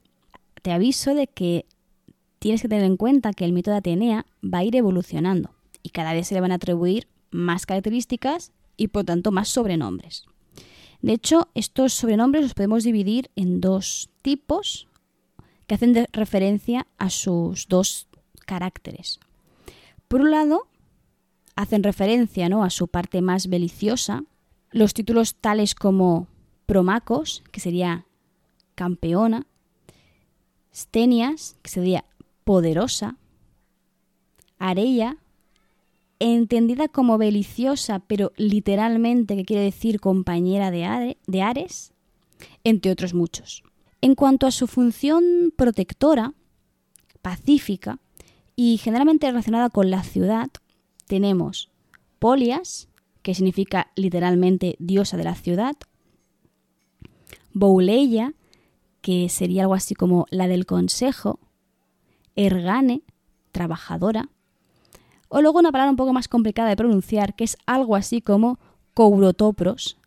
[0.63, 1.67] Te aviso de que
[2.39, 5.51] tienes que tener en cuenta que el mito de Atenea va a ir evolucionando
[5.83, 10.25] y cada vez se le van a atribuir más características y por tanto más sobrenombres.
[11.07, 14.89] De hecho, estos sobrenombres los podemos dividir en dos tipos
[15.69, 18.09] que hacen referencia a sus dos
[18.45, 19.21] caracteres.
[20.09, 20.67] Por un lado,
[21.55, 22.65] hacen referencia ¿no?
[22.65, 24.25] a su parte más beliciosa,
[24.73, 26.27] los títulos tales como
[26.67, 28.05] Promacos, que sería
[28.75, 29.47] campeona,
[30.75, 32.05] Stenias, que sería
[32.43, 33.15] poderosa,
[34.59, 35.19] Areia,
[36.19, 41.93] entendida como beliciosa, pero literalmente que quiere decir compañera de, de Ares,
[42.65, 43.63] entre otros muchos.
[44.01, 46.35] En cuanto a su función protectora,
[47.23, 47.99] pacífica
[48.55, 50.49] y generalmente relacionada con la ciudad,
[51.07, 51.71] tenemos
[52.19, 52.89] Polias,
[53.23, 55.77] que significa literalmente diosa de la ciudad,
[57.53, 58.35] Bouleia,
[59.01, 61.41] que sería algo así como la del consejo,
[62.35, 63.03] Ergane,
[63.51, 64.29] trabajadora,
[65.29, 68.59] o luego una palabra un poco más complicada de pronunciar, que es algo así como
[68.95, 69.99] Courotopros,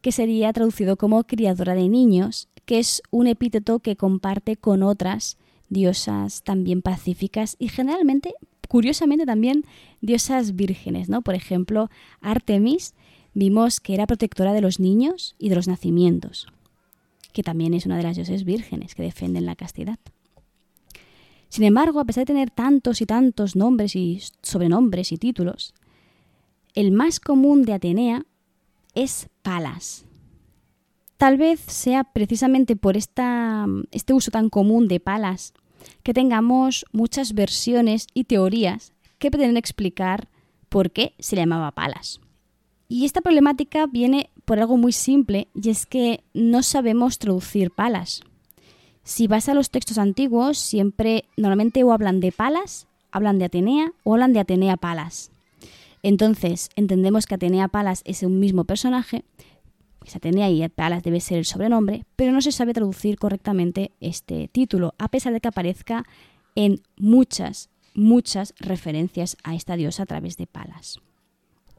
[0.00, 5.38] que sería traducido como criadora de niños, que es un epíteto que comparte con otras
[5.68, 8.34] diosas también pacíficas y generalmente,
[8.68, 9.64] curiosamente también
[10.00, 11.22] diosas vírgenes, ¿no?
[11.22, 12.94] Por ejemplo, Artemis
[13.34, 16.46] vimos que era protectora de los niños y de los nacimientos,
[17.32, 19.98] que también es una de las diosas vírgenes que defienden la castidad.
[21.48, 25.74] Sin embargo, a pesar de tener tantos y tantos nombres y sobrenombres y títulos,
[26.74, 28.26] el más común de Atenea
[28.94, 30.04] es Palas.
[31.16, 35.54] Tal vez sea precisamente por este uso tan común de Palas
[36.02, 40.28] que tengamos muchas versiones y teorías que pueden explicar
[40.68, 42.20] por qué se le llamaba Palas.
[42.88, 48.22] Y esta problemática viene por algo muy simple y es que no sabemos traducir Palas.
[49.08, 53.92] Si vas a los textos antiguos, siempre normalmente o hablan de Palas, hablan de Atenea
[54.04, 55.30] o hablan de Atenea Palas.
[56.02, 59.24] Entonces, entendemos que Atenea Palas es un mismo personaje,
[59.98, 64.48] pues Atenea y Palas debe ser el sobrenombre, pero no se sabe traducir correctamente este
[64.48, 66.04] título, a pesar de que aparezca
[66.54, 71.00] en muchas, muchas referencias a esta diosa a través de Palas.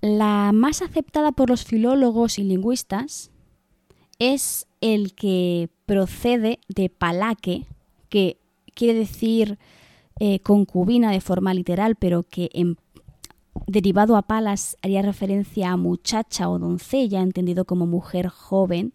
[0.02, 3.30] La más aceptada por los filólogos y lingüistas
[4.18, 7.66] es el que procede de palaque,
[8.10, 8.40] que
[8.74, 9.58] quiere decir
[10.20, 12.78] eh, concubina de forma literal, pero que en,
[13.68, 18.94] derivado a palas haría referencia a muchacha o doncella, entendido como mujer joven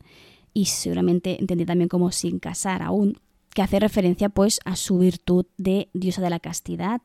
[0.52, 3.18] y seguramente entendido también como sin casar aún,
[3.54, 7.02] que hace referencia pues a su virtud de diosa de la castidad.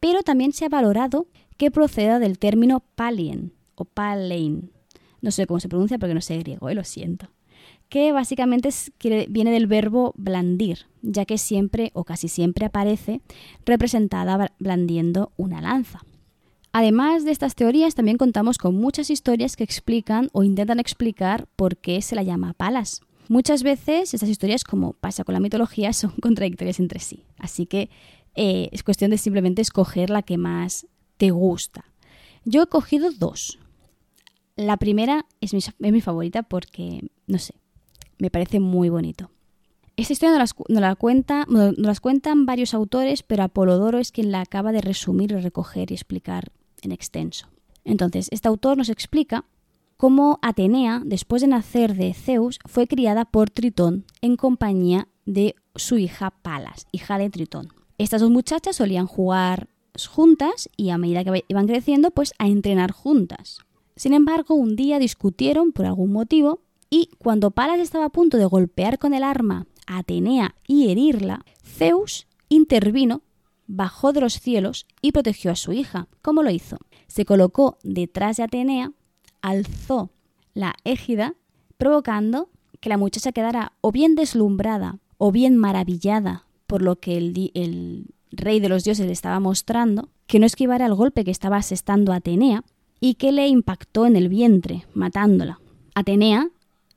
[0.00, 1.26] Pero también se ha valorado
[1.56, 4.72] que proceda del término palien o palein,
[5.20, 7.28] no sé cómo se pronuncia porque no sé griego, eh, lo siento.
[7.92, 8.70] Que básicamente
[9.28, 13.20] viene del verbo blandir, ya que siempre o casi siempre aparece
[13.66, 16.00] representada blandiendo una lanza.
[16.72, 21.76] Además de estas teorías, también contamos con muchas historias que explican o intentan explicar por
[21.76, 23.02] qué se la llama Palas.
[23.28, 27.26] Muchas veces estas historias, como pasa con la mitología, son contradictorias entre sí.
[27.36, 27.90] Así que
[28.34, 30.86] eh, es cuestión de simplemente escoger la que más
[31.18, 31.84] te gusta.
[32.46, 33.58] Yo he cogido dos.
[34.56, 37.54] La primera es mi, favorita porque, no sé,
[38.22, 39.32] me parece muy bonito.
[39.96, 44.70] Esta historia no, la cuenta, las cuentan varios autores, pero Apolodoro es quien la acaba
[44.70, 47.48] de resumir recoger y explicar en extenso.
[47.84, 49.44] Entonces, este autor nos explica
[49.96, 55.98] cómo Atenea, después de nacer de Zeus, fue criada por Tritón en compañía de su
[55.98, 57.72] hija Palas, hija de Tritón.
[57.98, 59.68] Estas dos muchachas solían jugar
[60.08, 63.58] juntas y a medida que iban creciendo, pues a entrenar juntas.
[63.96, 66.61] Sin embargo, un día discutieron por algún motivo
[66.92, 71.42] y cuando Palas estaba a punto de golpear con el arma a Atenea y herirla,
[71.64, 73.22] Zeus intervino
[73.66, 76.08] bajó de los cielos y protegió a su hija.
[76.20, 76.76] ¿Cómo lo hizo?
[77.06, 78.92] Se colocó detrás de Atenea,
[79.40, 80.10] alzó
[80.52, 81.34] la égida,
[81.78, 82.50] provocando
[82.80, 88.60] que la muchacha quedara o bien deslumbrada o bien maravillada por lo que el, rey
[88.60, 92.16] de los dioses le estaba mostrando, que no esquivara el golpe que estaba asestando a
[92.16, 92.64] Atenea
[93.00, 95.58] y que le impactó en el vientre, matándola.
[95.94, 96.50] Atenea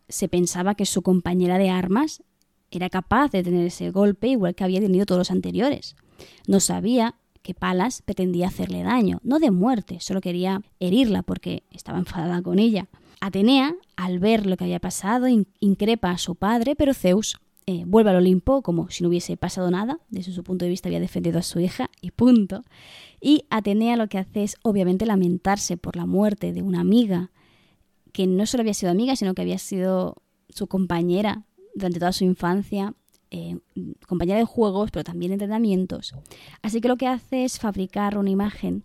[0.10, 2.24] se pensaba que su compañera de armas
[2.72, 5.96] era capaz de tener ese golpe igual que había tenido todos los anteriores.
[6.48, 12.00] No sabía que Palas pretendía hacerle daño, no de muerte, solo quería herirla porque estaba
[12.00, 12.88] enfadada con ella.
[13.22, 15.28] Atenea, al ver lo que había pasado,
[15.60, 17.38] increpa a su padre, pero Zeus
[17.68, 20.90] eh, vuelve al Olimpo como si no hubiese pasado nada, desde su punto de vista
[20.90, 22.64] había defendido a su hija y punto.
[23.22, 27.32] Y Atenea lo que hace es obviamente lamentarse por la muerte de una amiga
[28.16, 30.16] que no solo había sido amiga, sino que había sido
[30.48, 31.44] su compañera
[31.76, 32.94] durante toda su infancia
[33.30, 33.58] eh,
[34.08, 36.16] compañía de juegos, pero también de entrenamientos.
[36.62, 38.84] Así que lo que hace es fabricar una imagen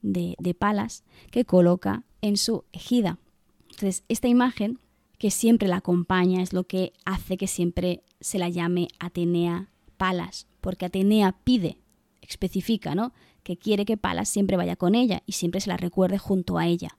[0.00, 3.18] de, de palas que coloca en su ejida.
[3.64, 4.78] Entonces, esta imagen
[5.18, 10.46] que siempre la acompaña es lo que hace que siempre se la llame Atenea Palas,
[10.62, 11.76] porque Atenea pide,
[12.22, 13.12] especifica, ¿no?
[13.42, 16.66] Que quiere que Palas siempre vaya con ella y siempre se la recuerde junto a
[16.66, 16.96] ella.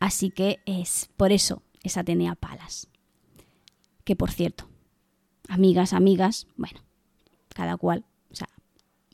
[0.00, 2.88] Así que es por eso es Atenea Palas.
[4.04, 4.68] Que por cierto,
[5.48, 6.80] amigas, amigas, bueno,
[7.48, 8.48] cada cual, o sea,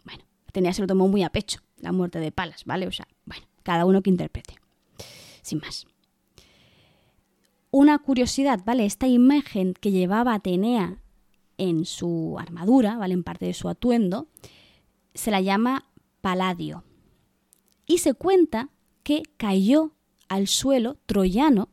[0.05, 2.87] bueno, tenía se lo tomó muy a pecho la muerte de Palas, ¿vale?
[2.87, 4.57] O sea, bueno, cada uno que interprete,
[5.43, 5.87] sin más.
[7.71, 8.85] Una curiosidad, ¿vale?
[8.85, 10.99] Esta imagen que llevaba Atenea
[11.59, 13.15] en su armadura, ¿vale?
[13.15, 14.29] En parte de su atuendo,
[15.15, 16.85] se la llama Paladio.
[17.87, 18.71] Y se cuenta
[19.03, 19.93] que cayó
[20.29, 21.69] al suelo troyano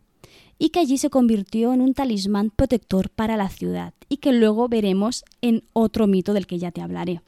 [0.58, 4.68] y que allí se convirtió en un talismán protector para la ciudad y que luego
[4.70, 7.22] veremos en otro mito del que ya te hablaré.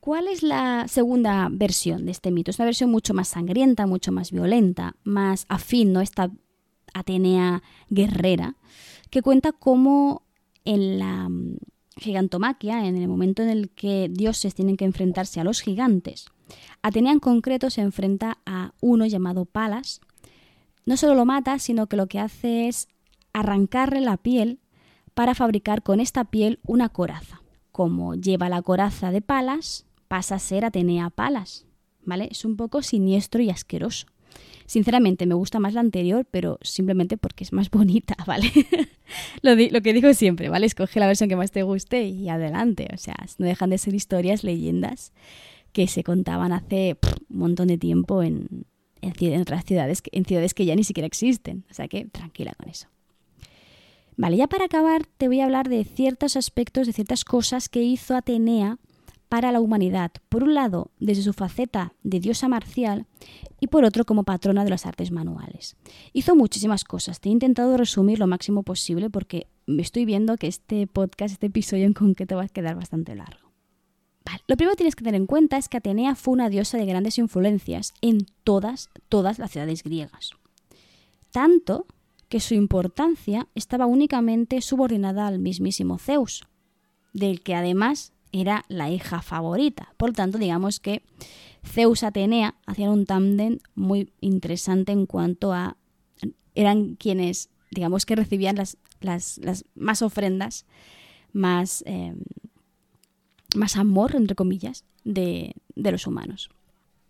[0.00, 2.50] ¿Cuál es la segunda versión de este mito?
[2.50, 6.00] Es una versión mucho más sangrienta, mucho más violenta, más afín, ¿no?
[6.00, 6.30] Esta
[6.94, 8.56] Atenea guerrera,
[9.10, 10.22] que cuenta cómo
[10.64, 11.58] en la mm,
[11.98, 16.26] gigantomaquia, en el momento en el que dioses tienen que enfrentarse a los gigantes,
[16.82, 20.00] Atenea en concreto se enfrenta a uno llamado Palas,
[20.88, 22.88] no solo lo mata, sino que lo que hace es
[23.34, 24.58] arrancarle la piel
[25.12, 27.42] para fabricar con esta piel una coraza.
[27.72, 31.66] Como lleva la coraza de Palas, pasa a ser Atenea Palas.
[32.06, 32.28] ¿Vale?
[32.30, 34.06] Es un poco siniestro y asqueroso.
[34.64, 38.50] Sinceramente me gusta más la anterior, pero simplemente porque es más bonita, ¿vale?
[39.42, 40.64] lo, lo, que digo siempre, ¿vale?
[40.64, 42.88] Escoge la versión que más te guste y adelante.
[42.94, 45.12] O sea, no dejan de ser historias, leyendas
[45.74, 46.96] que se contaban hace
[47.28, 48.64] un montón de tiempo en,
[49.02, 51.64] en, otras ciudades, en ciudades que ya ni siquiera existen.
[51.70, 52.88] O sea que tranquila con eso.
[54.16, 57.82] Vale, ya para acabar te voy a hablar de ciertos aspectos, de ciertas cosas que
[57.82, 58.78] hizo Atenea
[59.28, 60.10] para la humanidad.
[60.28, 63.06] Por un lado, desde su faceta de diosa marcial
[63.60, 65.76] y por otro como patrona de las artes manuales.
[66.12, 67.20] Hizo muchísimas cosas.
[67.20, 71.84] Te he intentado resumir lo máximo posible porque estoy viendo que este podcast, este episodio
[71.84, 73.47] en concreto va a quedar bastante largo.
[74.46, 76.86] Lo primero que tienes que tener en cuenta es que Atenea fue una diosa de
[76.86, 80.32] grandes influencias en todas, todas las ciudades griegas.
[81.30, 81.86] Tanto
[82.28, 86.46] que su importancia estaba únicamente subordinada al mismísimo Zeus,
[87.12, 89.94] del que además era la hija favorita.
[89.96, 91.02] Por lo tanto, digamos que
[91.64, 95.76] Zeus y Atenea hacían un tándem muy interesante en cuanto a...
[96.54, 100.66] eran quienes, digamos que recibían las, las, más ofrendas,
[101.32, 101.82] más...
[101.86, 102.14] Eh,
[103.54, 106.50] más amor, entre comillas, de, los humanos.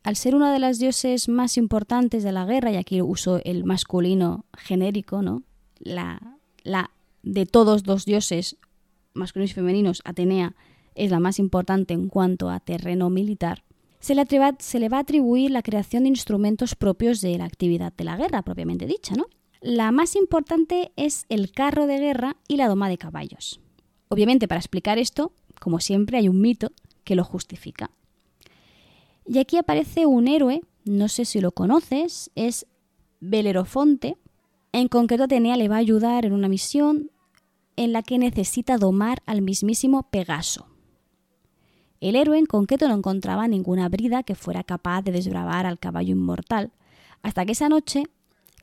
[0.03, 3.65] Al ser una de las dioses más importantes de la guerra, y aquí uso el
[3.65, 5.43] masculino genérico, ¿no?
[5.79, 6.91] La, la
[7.23, 8.57] de todos los dioses
[9.15, 10.55] masculinos y femeninos, Atenea
[10.95, 13.65] es la más importante en cuanto a terreno militar,
[14.01, 14.25] se le,
[14.59, 18.17] se le, va a atribuir la creación de instrumentos propios de la actividad de la
[18.17, 19.27] guerra, propiamente dicha, ¿no?
[19.61, 23.61] La más importante es el carro de guerra y la doma de caballos.
[24.09, 26.73] Obviamente, para explicar esto, como siempre, hay un mito
[27.05, 27.91] que lo justifica.
[29.27, 32.67] Y aquí aparece un héroe, no sé si lo conoces, es
[33.21, 34.17] Belerofonte.
[34.73, 37.11] En concreto, Atenea le va a ayudar en una misión
[37.77, 40.67] en la que necesita domar al mismísimo Pegaso.
[42.01, 46.13] El héroe en concreto no encontraba ninguna brida que fuera capaz de desbravar al caballo
[46.13, 46.73] inmortal,
[47.23, 48.05] hasta que esa noche,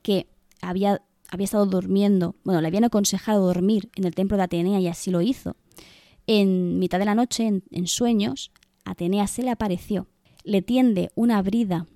[0.01, 0.27] que
[0.61, 4.87] había, había estado durmiendo, bueno, le habían aconsejado dormir en el templo de Atenea y
[4.87, 5.55] así lo hizo,
[6.28, 8.51] en mitad de la noche, en, sueños,
[8.84, 10.07] Atenea se le apareció,
[10.43, 11.88] le tiende una brida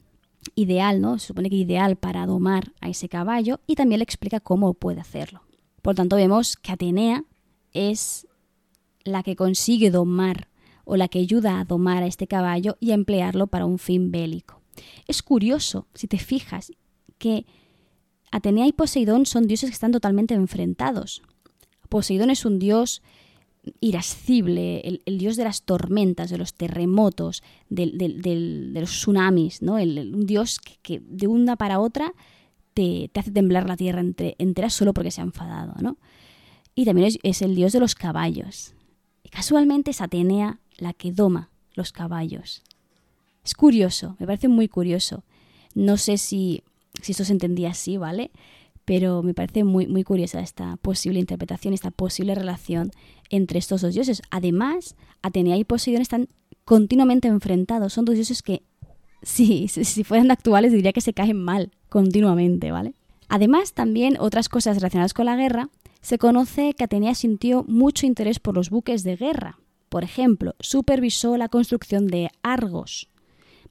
[0.56, 1.20] ideal, ¿no?
[1.20, 5.02] Se supone que ideal para domar a ese caballo y también le explica cómo puede
[5.02, 5.42] hacerlo.
[5.82, 7.24] Por tanto, vemos que Atenea
[7.74, 8.28] es
[9.04, 10.50] la que consigue domar
[10.86, 14.12] o la que ayuda a domar a este caballo y a emplearlo para un fin
[14.12, 14.62] bélico.
[15.08, 16.72] Es curioso, si te fijas,
[17.18, 17.46] que
[18.32, 21.22] Atenea y Poseidón son dioses que están totalmente enfrentados.
[21.90, 23.02] Poseidón es un dios
[23.80, 29.76] irascible, el, dios de las tormentas, de los terremotos, de los tsunamis, ¿no?
[29.76, 32.14] un dios que, de una para otra
[32.74, 35.74] te, hace temblar la tierra entera solo porque se ha enfadado.
[35.82, 35.98] ¿no?
[36.76, 38.74] Y también es, el dios de los caballos.
[39.32, 42.64] Casualmente es Atenea la que doma los caballos.
[43.44, 45.24] Es curioso, me parece muy curioso.
[45.76, 46.64] No sé si,
[47.02, 48.32] si esto se entendía así, ¿vale?
[48.90, 52.90] Pero me parece muy, muy curiosa esta posible interpretación, esta posible relación
[53.30, 54.24] entre estos dos dioses.
[54.32, 56.28] Además, Atenea y Poseidón están
[56.66, 57.94] continuamente enfrentados.
[57.94, 58.64] Son dos dioses que,
[59.22, 62.96] si, si fueran actuales, diría que se caen mal continuamente, ¿vale?
[63.28, 65.70] Además, también otras cosas relacionadas con la guerra,
[66.02, 69.60] se conoce que Atenea sintió mucho interés por los buques de guerra,
[69.90, 73.08] por ejemplo, supervisó la construcción de Argos,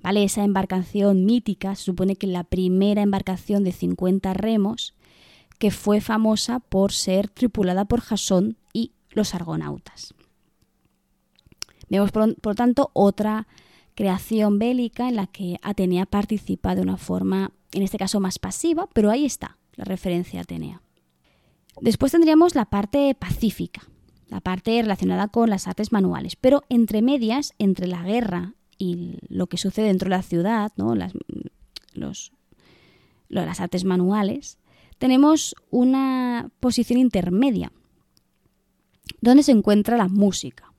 [0.00, 0.22] ¿vale?
[0.22, 4.94] Esa embarcación mítica, se supone que la primera embarcación de 50 remos,
[5.58, 10.14] que fue famosa por ser tripulada por Jasón y los argonautas.
[11.88, 13.46] Vemos, por, tanto, otra
[13.94, 18.88] creación bélica en la que Atenea participa de una forma, en este caso, más pasiva,
[18.92, 20.82] pero ahí está la referencia a Atenea.
[21.80, 23.82] Después tendríamos la parte pacífica,
[24.28, 26.36] la parte relacionada con las artes manuales.
[26.36, 30.94] Pero entre medias, entre la guerra y lo que sucede dentro de la ciudad, ¿no?
[30.94, 31.12] las,
[31.94, 32.32] los,
[33.28, 34.58] las artes manuales,
[34.98, 37.72] tenemos una posición intermedia,
[39.20, 40.72] donde se encuentra la música.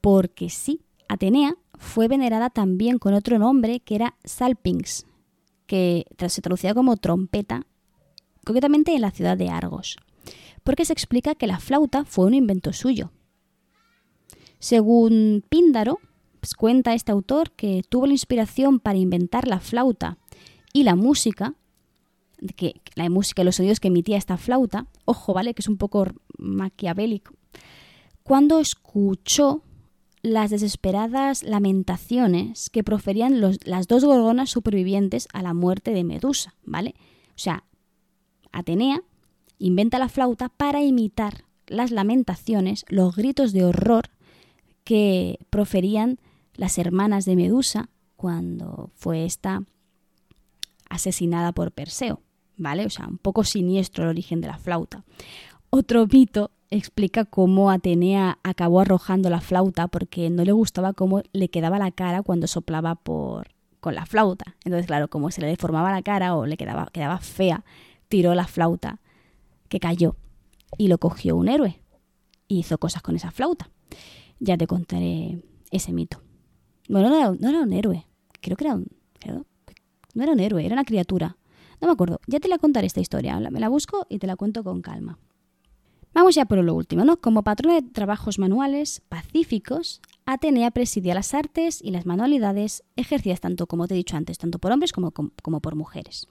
[0.00, 5.06] Porque sí, Atenea fue venerada también con otro nombre que era Salpings,
[5.66, 7.66] que se traducía como trompeta,
[8.44, 9.96] concretamente en la ciudad de Argos
[10.68, 13.10] porque se explica que la flauta fue un invento suyo.
[14.58, 15.98] Según Píndaro,
[16.40, 20.18] pues cuenta este autor que tuvo la inspiración para inventar la flauta
[20.74, 21.54] y la música,
[22.56, 25.54] que la música y los sonidos que emitía esta flauta, ojo, ¿vale?
[25.54, 26.06] Que es un poco
[26.38, 27.34] maquiavélico,
[28.22, 29.62] cuando escuchó
[30.22, 36.94] las desesperadas lamentaciones que proferían las dos gorgonas supervivientes a la muerte de Medusa, ¿vale?
[37.30, 37.64] O sea,
[38.52, 39.02] Atenea
[39.58, 44.10] inventa la flauta para imitar las lamentaciones, los gritos de horror
[44.84, 46.18] que proferían
[46.54, 49.62] las hermanas de Medusa cuando fue esta
[50.88, 52.22] asesinada por Perseo,
[52.58, 52.84] ¿vale?
[52.84, 55.04] O sea, un poco siniestro el origen de la flauta.
[55.70, 61.48] Otro mito explica cómo Atenea acabó arrojando la flauta porque no le gustaba cómo le
[61.48, 63.48] quedaba la cara cuando soplaba por
[63.80, 64.56] con la flauta.
[64.64, 67.64] Entonces, claro, como se le deformaba la cara o le quedaba, quedaba fea,
[68.08, 69.00] tiró la flauta
[69.68, 70.16] que cayó
[70.76, 71.80] y lo cogió un héroe
[72.48, 73.70] y hizo cosas con esa flauta.
[74.40, 76.22] Ya te contaré ese mito.
[76.88, 78.06] Bueno, no era, un héroe,
[78.40, 78.86] creo que era un...
[80.14, 81.36] No era un héroe, era una criatura.
[81.80, 84.36] No me acuerdo, ya te la contaré esta historia, me la busco y te la
[84.36, 85.18] cuento con calma.
[86.12, 87.18] Vamos ya por lo último, ¿no?
[87.18, 93.66] Como patrona de trabajos manuales pacíficos, Atenea presidía las artes y las manualidades ejercidas tanto,
[93.66, 96.26] como te he dicho antes, tanto por hombres como, como por mujeres.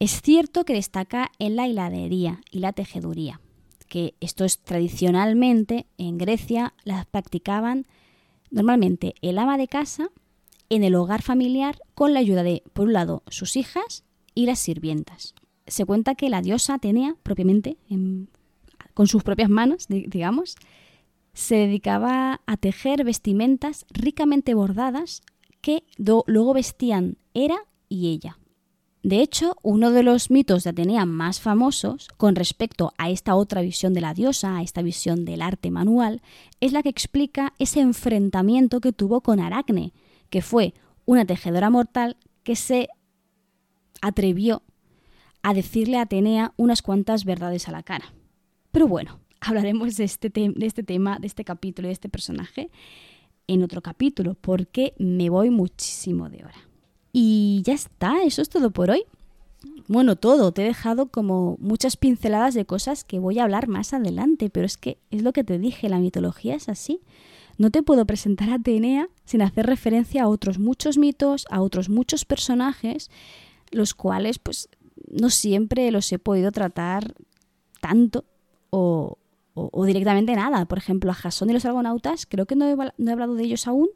[0.00, 3.40] Es cierto que destaca en la hiladería y la tejeduría,
[3.88, 7.86] que esto es tradicionalmente en Grecia las practicaban
[8.50, 10.08] normalmente el ama de casa
[10.68, 14.04] en el hogar familiar con la ayuda de, por un lado, sus hijas
[14.34, 15.34] y las sirvientas.
[15.66, 17.76] Se cuenta que la diosa Atenea, propiamente,
[18.92, 20.56] con sus propias manos, digamos,
[21.32, 25.22] se dedicaba a tejer vestimentas ricamente bordadas
[25.60, 27.58] que luego vestían Hera
[27.88, 28.38] y ella.
[29.02, 33.60] De hecho, uno de los mitos de Atenea más famosos con respecto a esta otra
[33.60, 36.22] visión de la diosa, a esta visión del arte manual,
[36.60, 39.92] es la que explica ese enfrentamiento que tuvo con Aracne,
[40.30, 40.72] que fue
[41.04, 42.88] una tejedora mortal que se
[44.06, 44.62] atrevió
[45.42, 48.12] a decirle a Atenea unas cuantas verdades a la cara.
[48.70, 52.70] Pero bueno, hablaremos de este, de este tema, de este capítulo y de este personaje
[53.46, 56.68] en otro capítulo, porque me voy muchísimo de hora.
[57.12, 59.04] Y ya está, eso es todo por hoy.
[59.86, 63.92] Bueno, todo, te he dejado como muchas pinceladas de cosas que voy a hablar más
[63.92, 67.00] adelante, pero es que es lo que te dije, la mitología es así.
[67.56, 71.88] No te puedo presentar a Atenea sin hacer referencia a otros muchos mitos, a otros
[71.88, 73.10] muchos personajes,
[73.74, 74.68] los cuales pues
[75.10, 77.14] no siempre los he podido tratar
[77.80, 78.24] tanto
[78.70, 79.18] o,
[79.86, 80.64] directamente nada.
[80.66, 83.44] Por ejemplo, a Jasón y los argonautas, creo que no he, no he hablado de
[83.44, 83.88] ellos aún.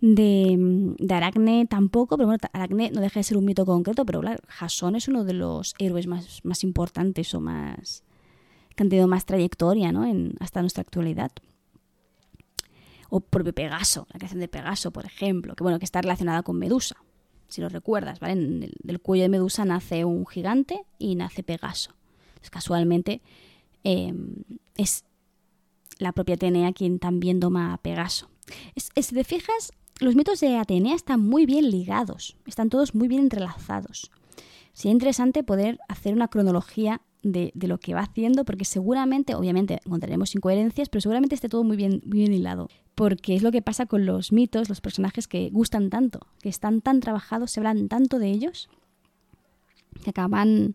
[0.00, 4.40] De, Aracne tampoco, pero bueno, Aracne no deja de ser un mito concreto, pero claro,
[4.48, 8.02] Jasón es uno de los héroes más, más importantes o más
[8.74, 10.06] que han tenido más trayectoria ¿no?
[10.06, 11.30] en, hasta nuestra actualidad.
[13.10, 16.58] O propio Pegaso, la creación de Pegaso, por ejemplo, que bueno, que está relacionada con
[16.58, 16.96] Medusa,
[17.52, 18.70] si lo recuerdas, ¿vale?
[18.82, 21.94] Del cuello de Medusa nace un gigante y nace Pegaso.
[22.50, 23.22] casualmente
[23.84, 24.44] Em,
[24.76, 25.04] es
[25.98, 28.28] la propia Atenea quien también doma a Pegaso.
[28.76, 33.22] si te fijas, los mitos de Atenea están muy bien ligados, están todos muy bien
[33.22, 34.10] entrelazados.
[34.72, 40.34] Sería interesante poder hacer una cronología de, lo que va haciendo, porque seguramente, obviamente, encontraremos
[40.34, 42.68] incoherencias, pero seguramente esté todo muy bien, bien hilado.
[42.94, 46.80] Porque es lo que pasa con los mitos, los personajes que gustan tanto, que están
[46.80, 48.68] tan trabajados, se hablan tanto de ellos,
[50.04, 50.74] que acaban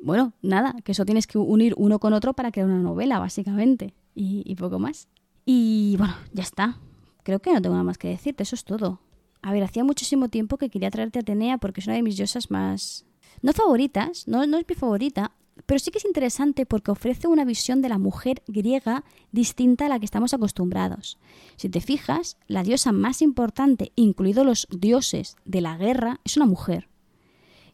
[0.00, 3.94] bueno, nada, que eso tienes que unir uno con otro para crear una novela, básicamente,
[4.14, 5.08] y, poco más.
[5.44, 6.78] Y bueno, ya está.
[7.22, 9.00] Creo que no tengo nada más que decirte, eso es todo.
[9.42, 12.16] A ver, hacía muchísimo tiempo que quería traerte a Atenea porque es una de mis
[12.16, 13.04] diosas más...
[13.42, 15.32] No favoritas, no, no es mi favorita,
[15.66, 19.88] pero sí que es interesante porque ofrece una visión de la mujer griega distinta a
[19.88, 21.18] la que estamos acostumbrados.
[21.56, 26.46] Si te fijas, la diosa más importante, incluidos los dioses de la guerra, es una
[26.46, 26.88] mujer.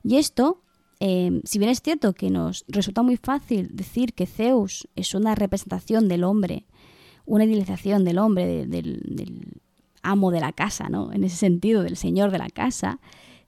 [0.03, 0.63] Y esto
[0.99, 5.35] Em, si bien es cierto que nos resulta muy fácil decir que Zeus es una
[5.35, 6.65] representación del hombre,
[7.27, 9.61] una idealización del hombre, del,
[10.03, 11.13] amo de la casa, ¿no?
[11.13, 13.01] En ese sentido, del señor de la casa,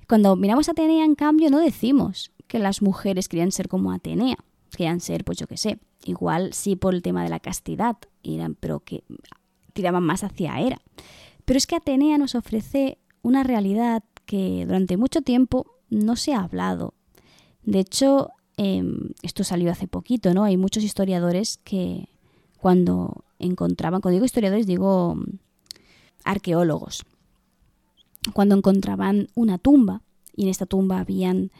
[0.08, 4.38] cuando miramos a Atenea, en cambio, no decimos que las mujeres querían ser como Atenea,
[4.70, 8.56] querían ser, pues yo qué sé, igual sí por el tema de la castidad, eran,
[8.56, 9.04] pero que
[9.72, 10.80] tiraban más hacia Hera.
[11.44, 16.40] Pero es que Atenea nos ofrece una realidad que durante mucho tiempo no se ha
[16.40, 16.94] hablado
[17.68, 20.44] de hecho, em, esto salió hace poquito, ¿no?
[20.44, 22.08] Hay muchos historiadores que
[22.56, 25.38] cuando encontraban, cuando digo historiadores digo mm,
[26.24, 27.04] arqueólogos,
[28.32, 30.00] cuando encontraban una tumba
[30.34, 31.50] y en esta tumba habían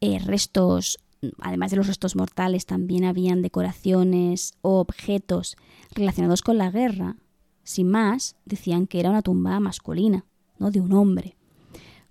[0.00, 0.98] eh, restos,
[1.40, 5.56] además de los restos mortales, también habían decoraciones o objetos
[5.92, 7.16] relacionados con la guerra,
[7.62, 10.24] sin más, decían que era una tumba masculina,
[10.58, 10.70] ¿no?
[10.70, 11.36] De un hombre.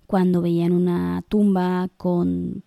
[0.06, 2.64] Cuando veían una tumba con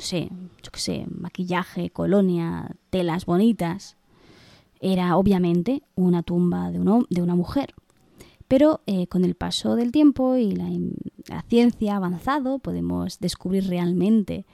[0.00, 0.28] sé,
[0.62, 3.96] yo qué sé, maquillaje, colonia, telas bonitas.
[4.80, 6.78] Era obviamente una tumba de,
[7.10, 7.74] de una mujer.
[8.48, 10.68] Pero eh, con el paso del tiempo y la,
[11.28, 14.46] la, ciencia avanzado podemos descubrir realmente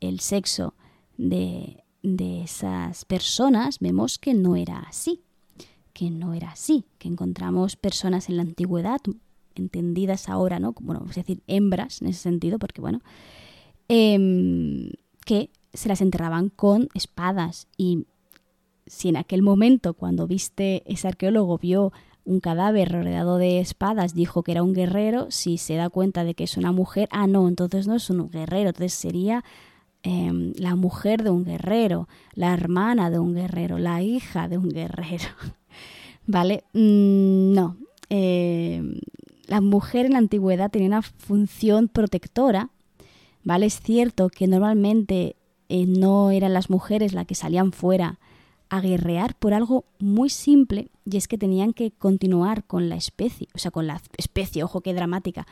[0.00, 0.74] el sexo
[1.16, 3.78] de, de esas personas.
[3.80, 5.22] Vemos que no era así,
[5.92, 9.00] que no era así, que encontramos personas en la antigüedad
[9.56, 10.74] entendidas ahora, ¿no?
[10.80, 13.00] Bueno, es decir, hembras en ese sentido, porque bueno,
[13.88, 14.90] Em,
[15.26, 17.68] que se las enterraban con espadas.
[17.76, 18.06] Y
[18.86, 21.92] si en aquel momento, cuando viste ese arqueólogo, vio
[22.24, 26.34] un cadáver rodeado de espadas, dijo que era un guerrero, si se da cuenta de
[26.34, 29.44] que es una mujer, ah, no, entonces no es un guerrero, entonces sería
[30.02, 34.68] em, la mujer de un guerrero, la hermana de un guerrero, la hija de un
[34.70, 35.28] guerrero.
[36.26, 36.64] ¿Vale?
[36.72, 37.76] Mm, no.
[38.08, 39.00] Em,
[39.46, 42.70] la mujer en la antigüedad tenía una función protectora
[43.44, 43.66] ¿vale?
[43.66, 45.36] Es cierto que normalmente
[45.68, 48.18] eh, no eran las mujeres las que salían fuera
[48.76, 53.48] a guerrear por algo muy simple y es que tenían que continuar con la especie,
[53.54, 55.46] o sea, con la especie, ojo qué dramática,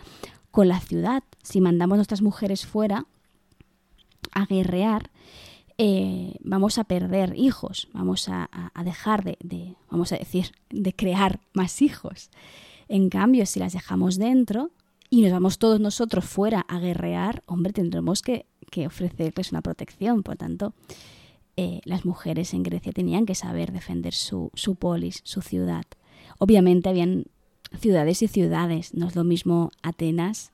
[0.51, 1.23] con la ciudad.
[1.43, 3.07] Si mandamos nuestras mujeres fuera
[4.33, 5.11] a guerrear,
[5.79, 8.49] eh, vamos a perder hijos, vamos a,
[8.85, 12.31] dejar de, de, vamos a decir, de crear más hijos.
[12.89, 14.71] En cambio, si las dejamos dentro,
[15.13, 18.47] y nos vamos todos nosotros fuera a guerrear, hombre, tendremos que,
[18.87, 20.23] ofrecerles una protección.
[20.23, 20.73] Por tanto,
[21.57, 25.85] eh, las mujeres en Grecia tenían que saber defender su, su polis, su ciudad.
[26.39, 27.25] Obviamente habían
[27.79, 30.53] ciudades y ciudades, no es lo mismo Atenas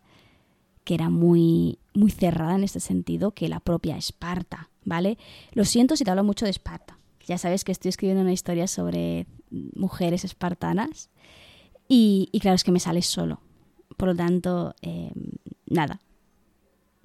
[0.88, 5.18] que era muy, muy cerrada en este sentido que la propia Esparta, ¿vale?
[5.52, 6.98] Lo siento si te hablo mucho de Esparta.
[7.26, 11.10] Ya sabes que estoy escribiendo una historia sobre mujeres espartanas
[11.88, 13.42] y, claro, es que me sale solo.
[13.98, 15.12] Por lo tanto, eh,
[15.66, 16.00] nada,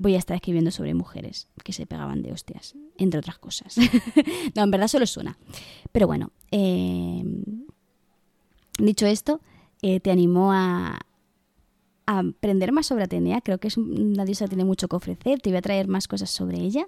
[0.03, 3.77] voy a estar escribiendo sobre mujeres que se pegaban de hostias, entre otras cosas.
[4.55, 5.37] no, en verdad solo es una.
[5.91, 7.23] Pero bueno, eh,
[8.77, 9.39] dicho esto,
[9.81, 10.99] eh, te animo a,
[12.05, 13.39] aprender más sobre Atenea.
[13.39, 15.39] Creo que es una diosa tiene mucho que ofrecer.
[15.39, 16.85] Te voy a traer más cosas sobre ella.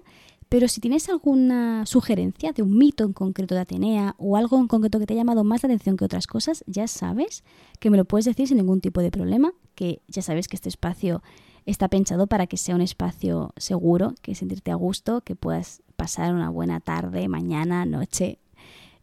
[0.50, 4.68] Pero si tienes alguna sugerencia de un mito en concreto de Atenea o algo en
[4.68, 7.44] concreto que te haya llamado más la atención que otras cosas, ya sabes
[7.80, 10.68] que me lo puedes decir sin ningún tipo de problema, que ya sabes que este
[10.68, 11.22] espacio
[11.66, 16.32] está pensado para que sea un espacio seguro, que sentirte a gusto, que puedas pasar
[16.32, 18.38] una buena tarde, mañana, noche,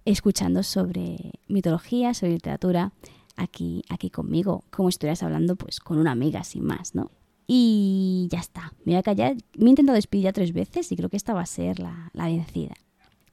[0.06, 2.94] escuchando sobre mitología, sobre literatura,
[3.36, 7.12] aquí, aquí conmigo, como si estuvieras hablando pues con una amiga sin más, ¿no?
[7.46, 9.36] Y ya está, me voy a callar.
[9.58, 12.10] Me he intentado despedir ya tres veces y creo que esta va a ser la,
[12.14, 12.74] vencida.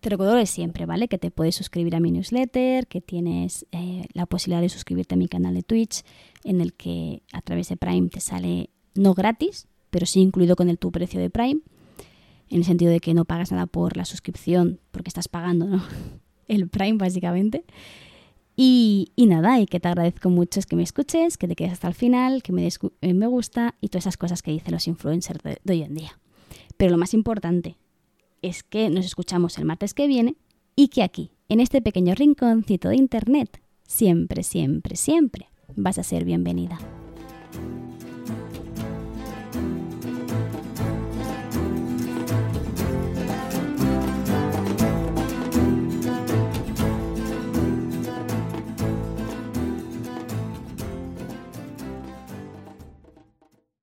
[0.01, 1.09] Te recuerdo de siempre, ¿vale?
[1.09, 5.19] Que te puedes suscribir a mi newsletter, que tienes eh, la posibilidad de suscribirte a
[5.19, 6.03] mi canal de Twitch,
[6.43, 10.69] en el que a través de Prime te sale no gratis, pero sí incluido con
[10.69, 11.61] el tu precio de Prime,
[12.49, 15.81] en el sentido de que no pagas nada por la suscripción, porque estás pagando
[16.49, 17.65] el Prime básicamente.
[18.63, 21.89] Y, nada, y que te agradezco mucho es que me escuches, que te quedes hasta
[21.89, 24.87] el final, que me des eh, me gusta y todas esas cosas que dicen los
[24.87, 26.19] influencers de, de hoy en día.
[26.77, 27.79] Pero lo más importante
[28.43, 30.37] es que nos escuchamos el martes que viene
[30.77, 36.25] y que aquí, en este pequeño rinconcito de internet, siempre, siempre, siempre vas a ser
[36.25, 36.79] bienvenida.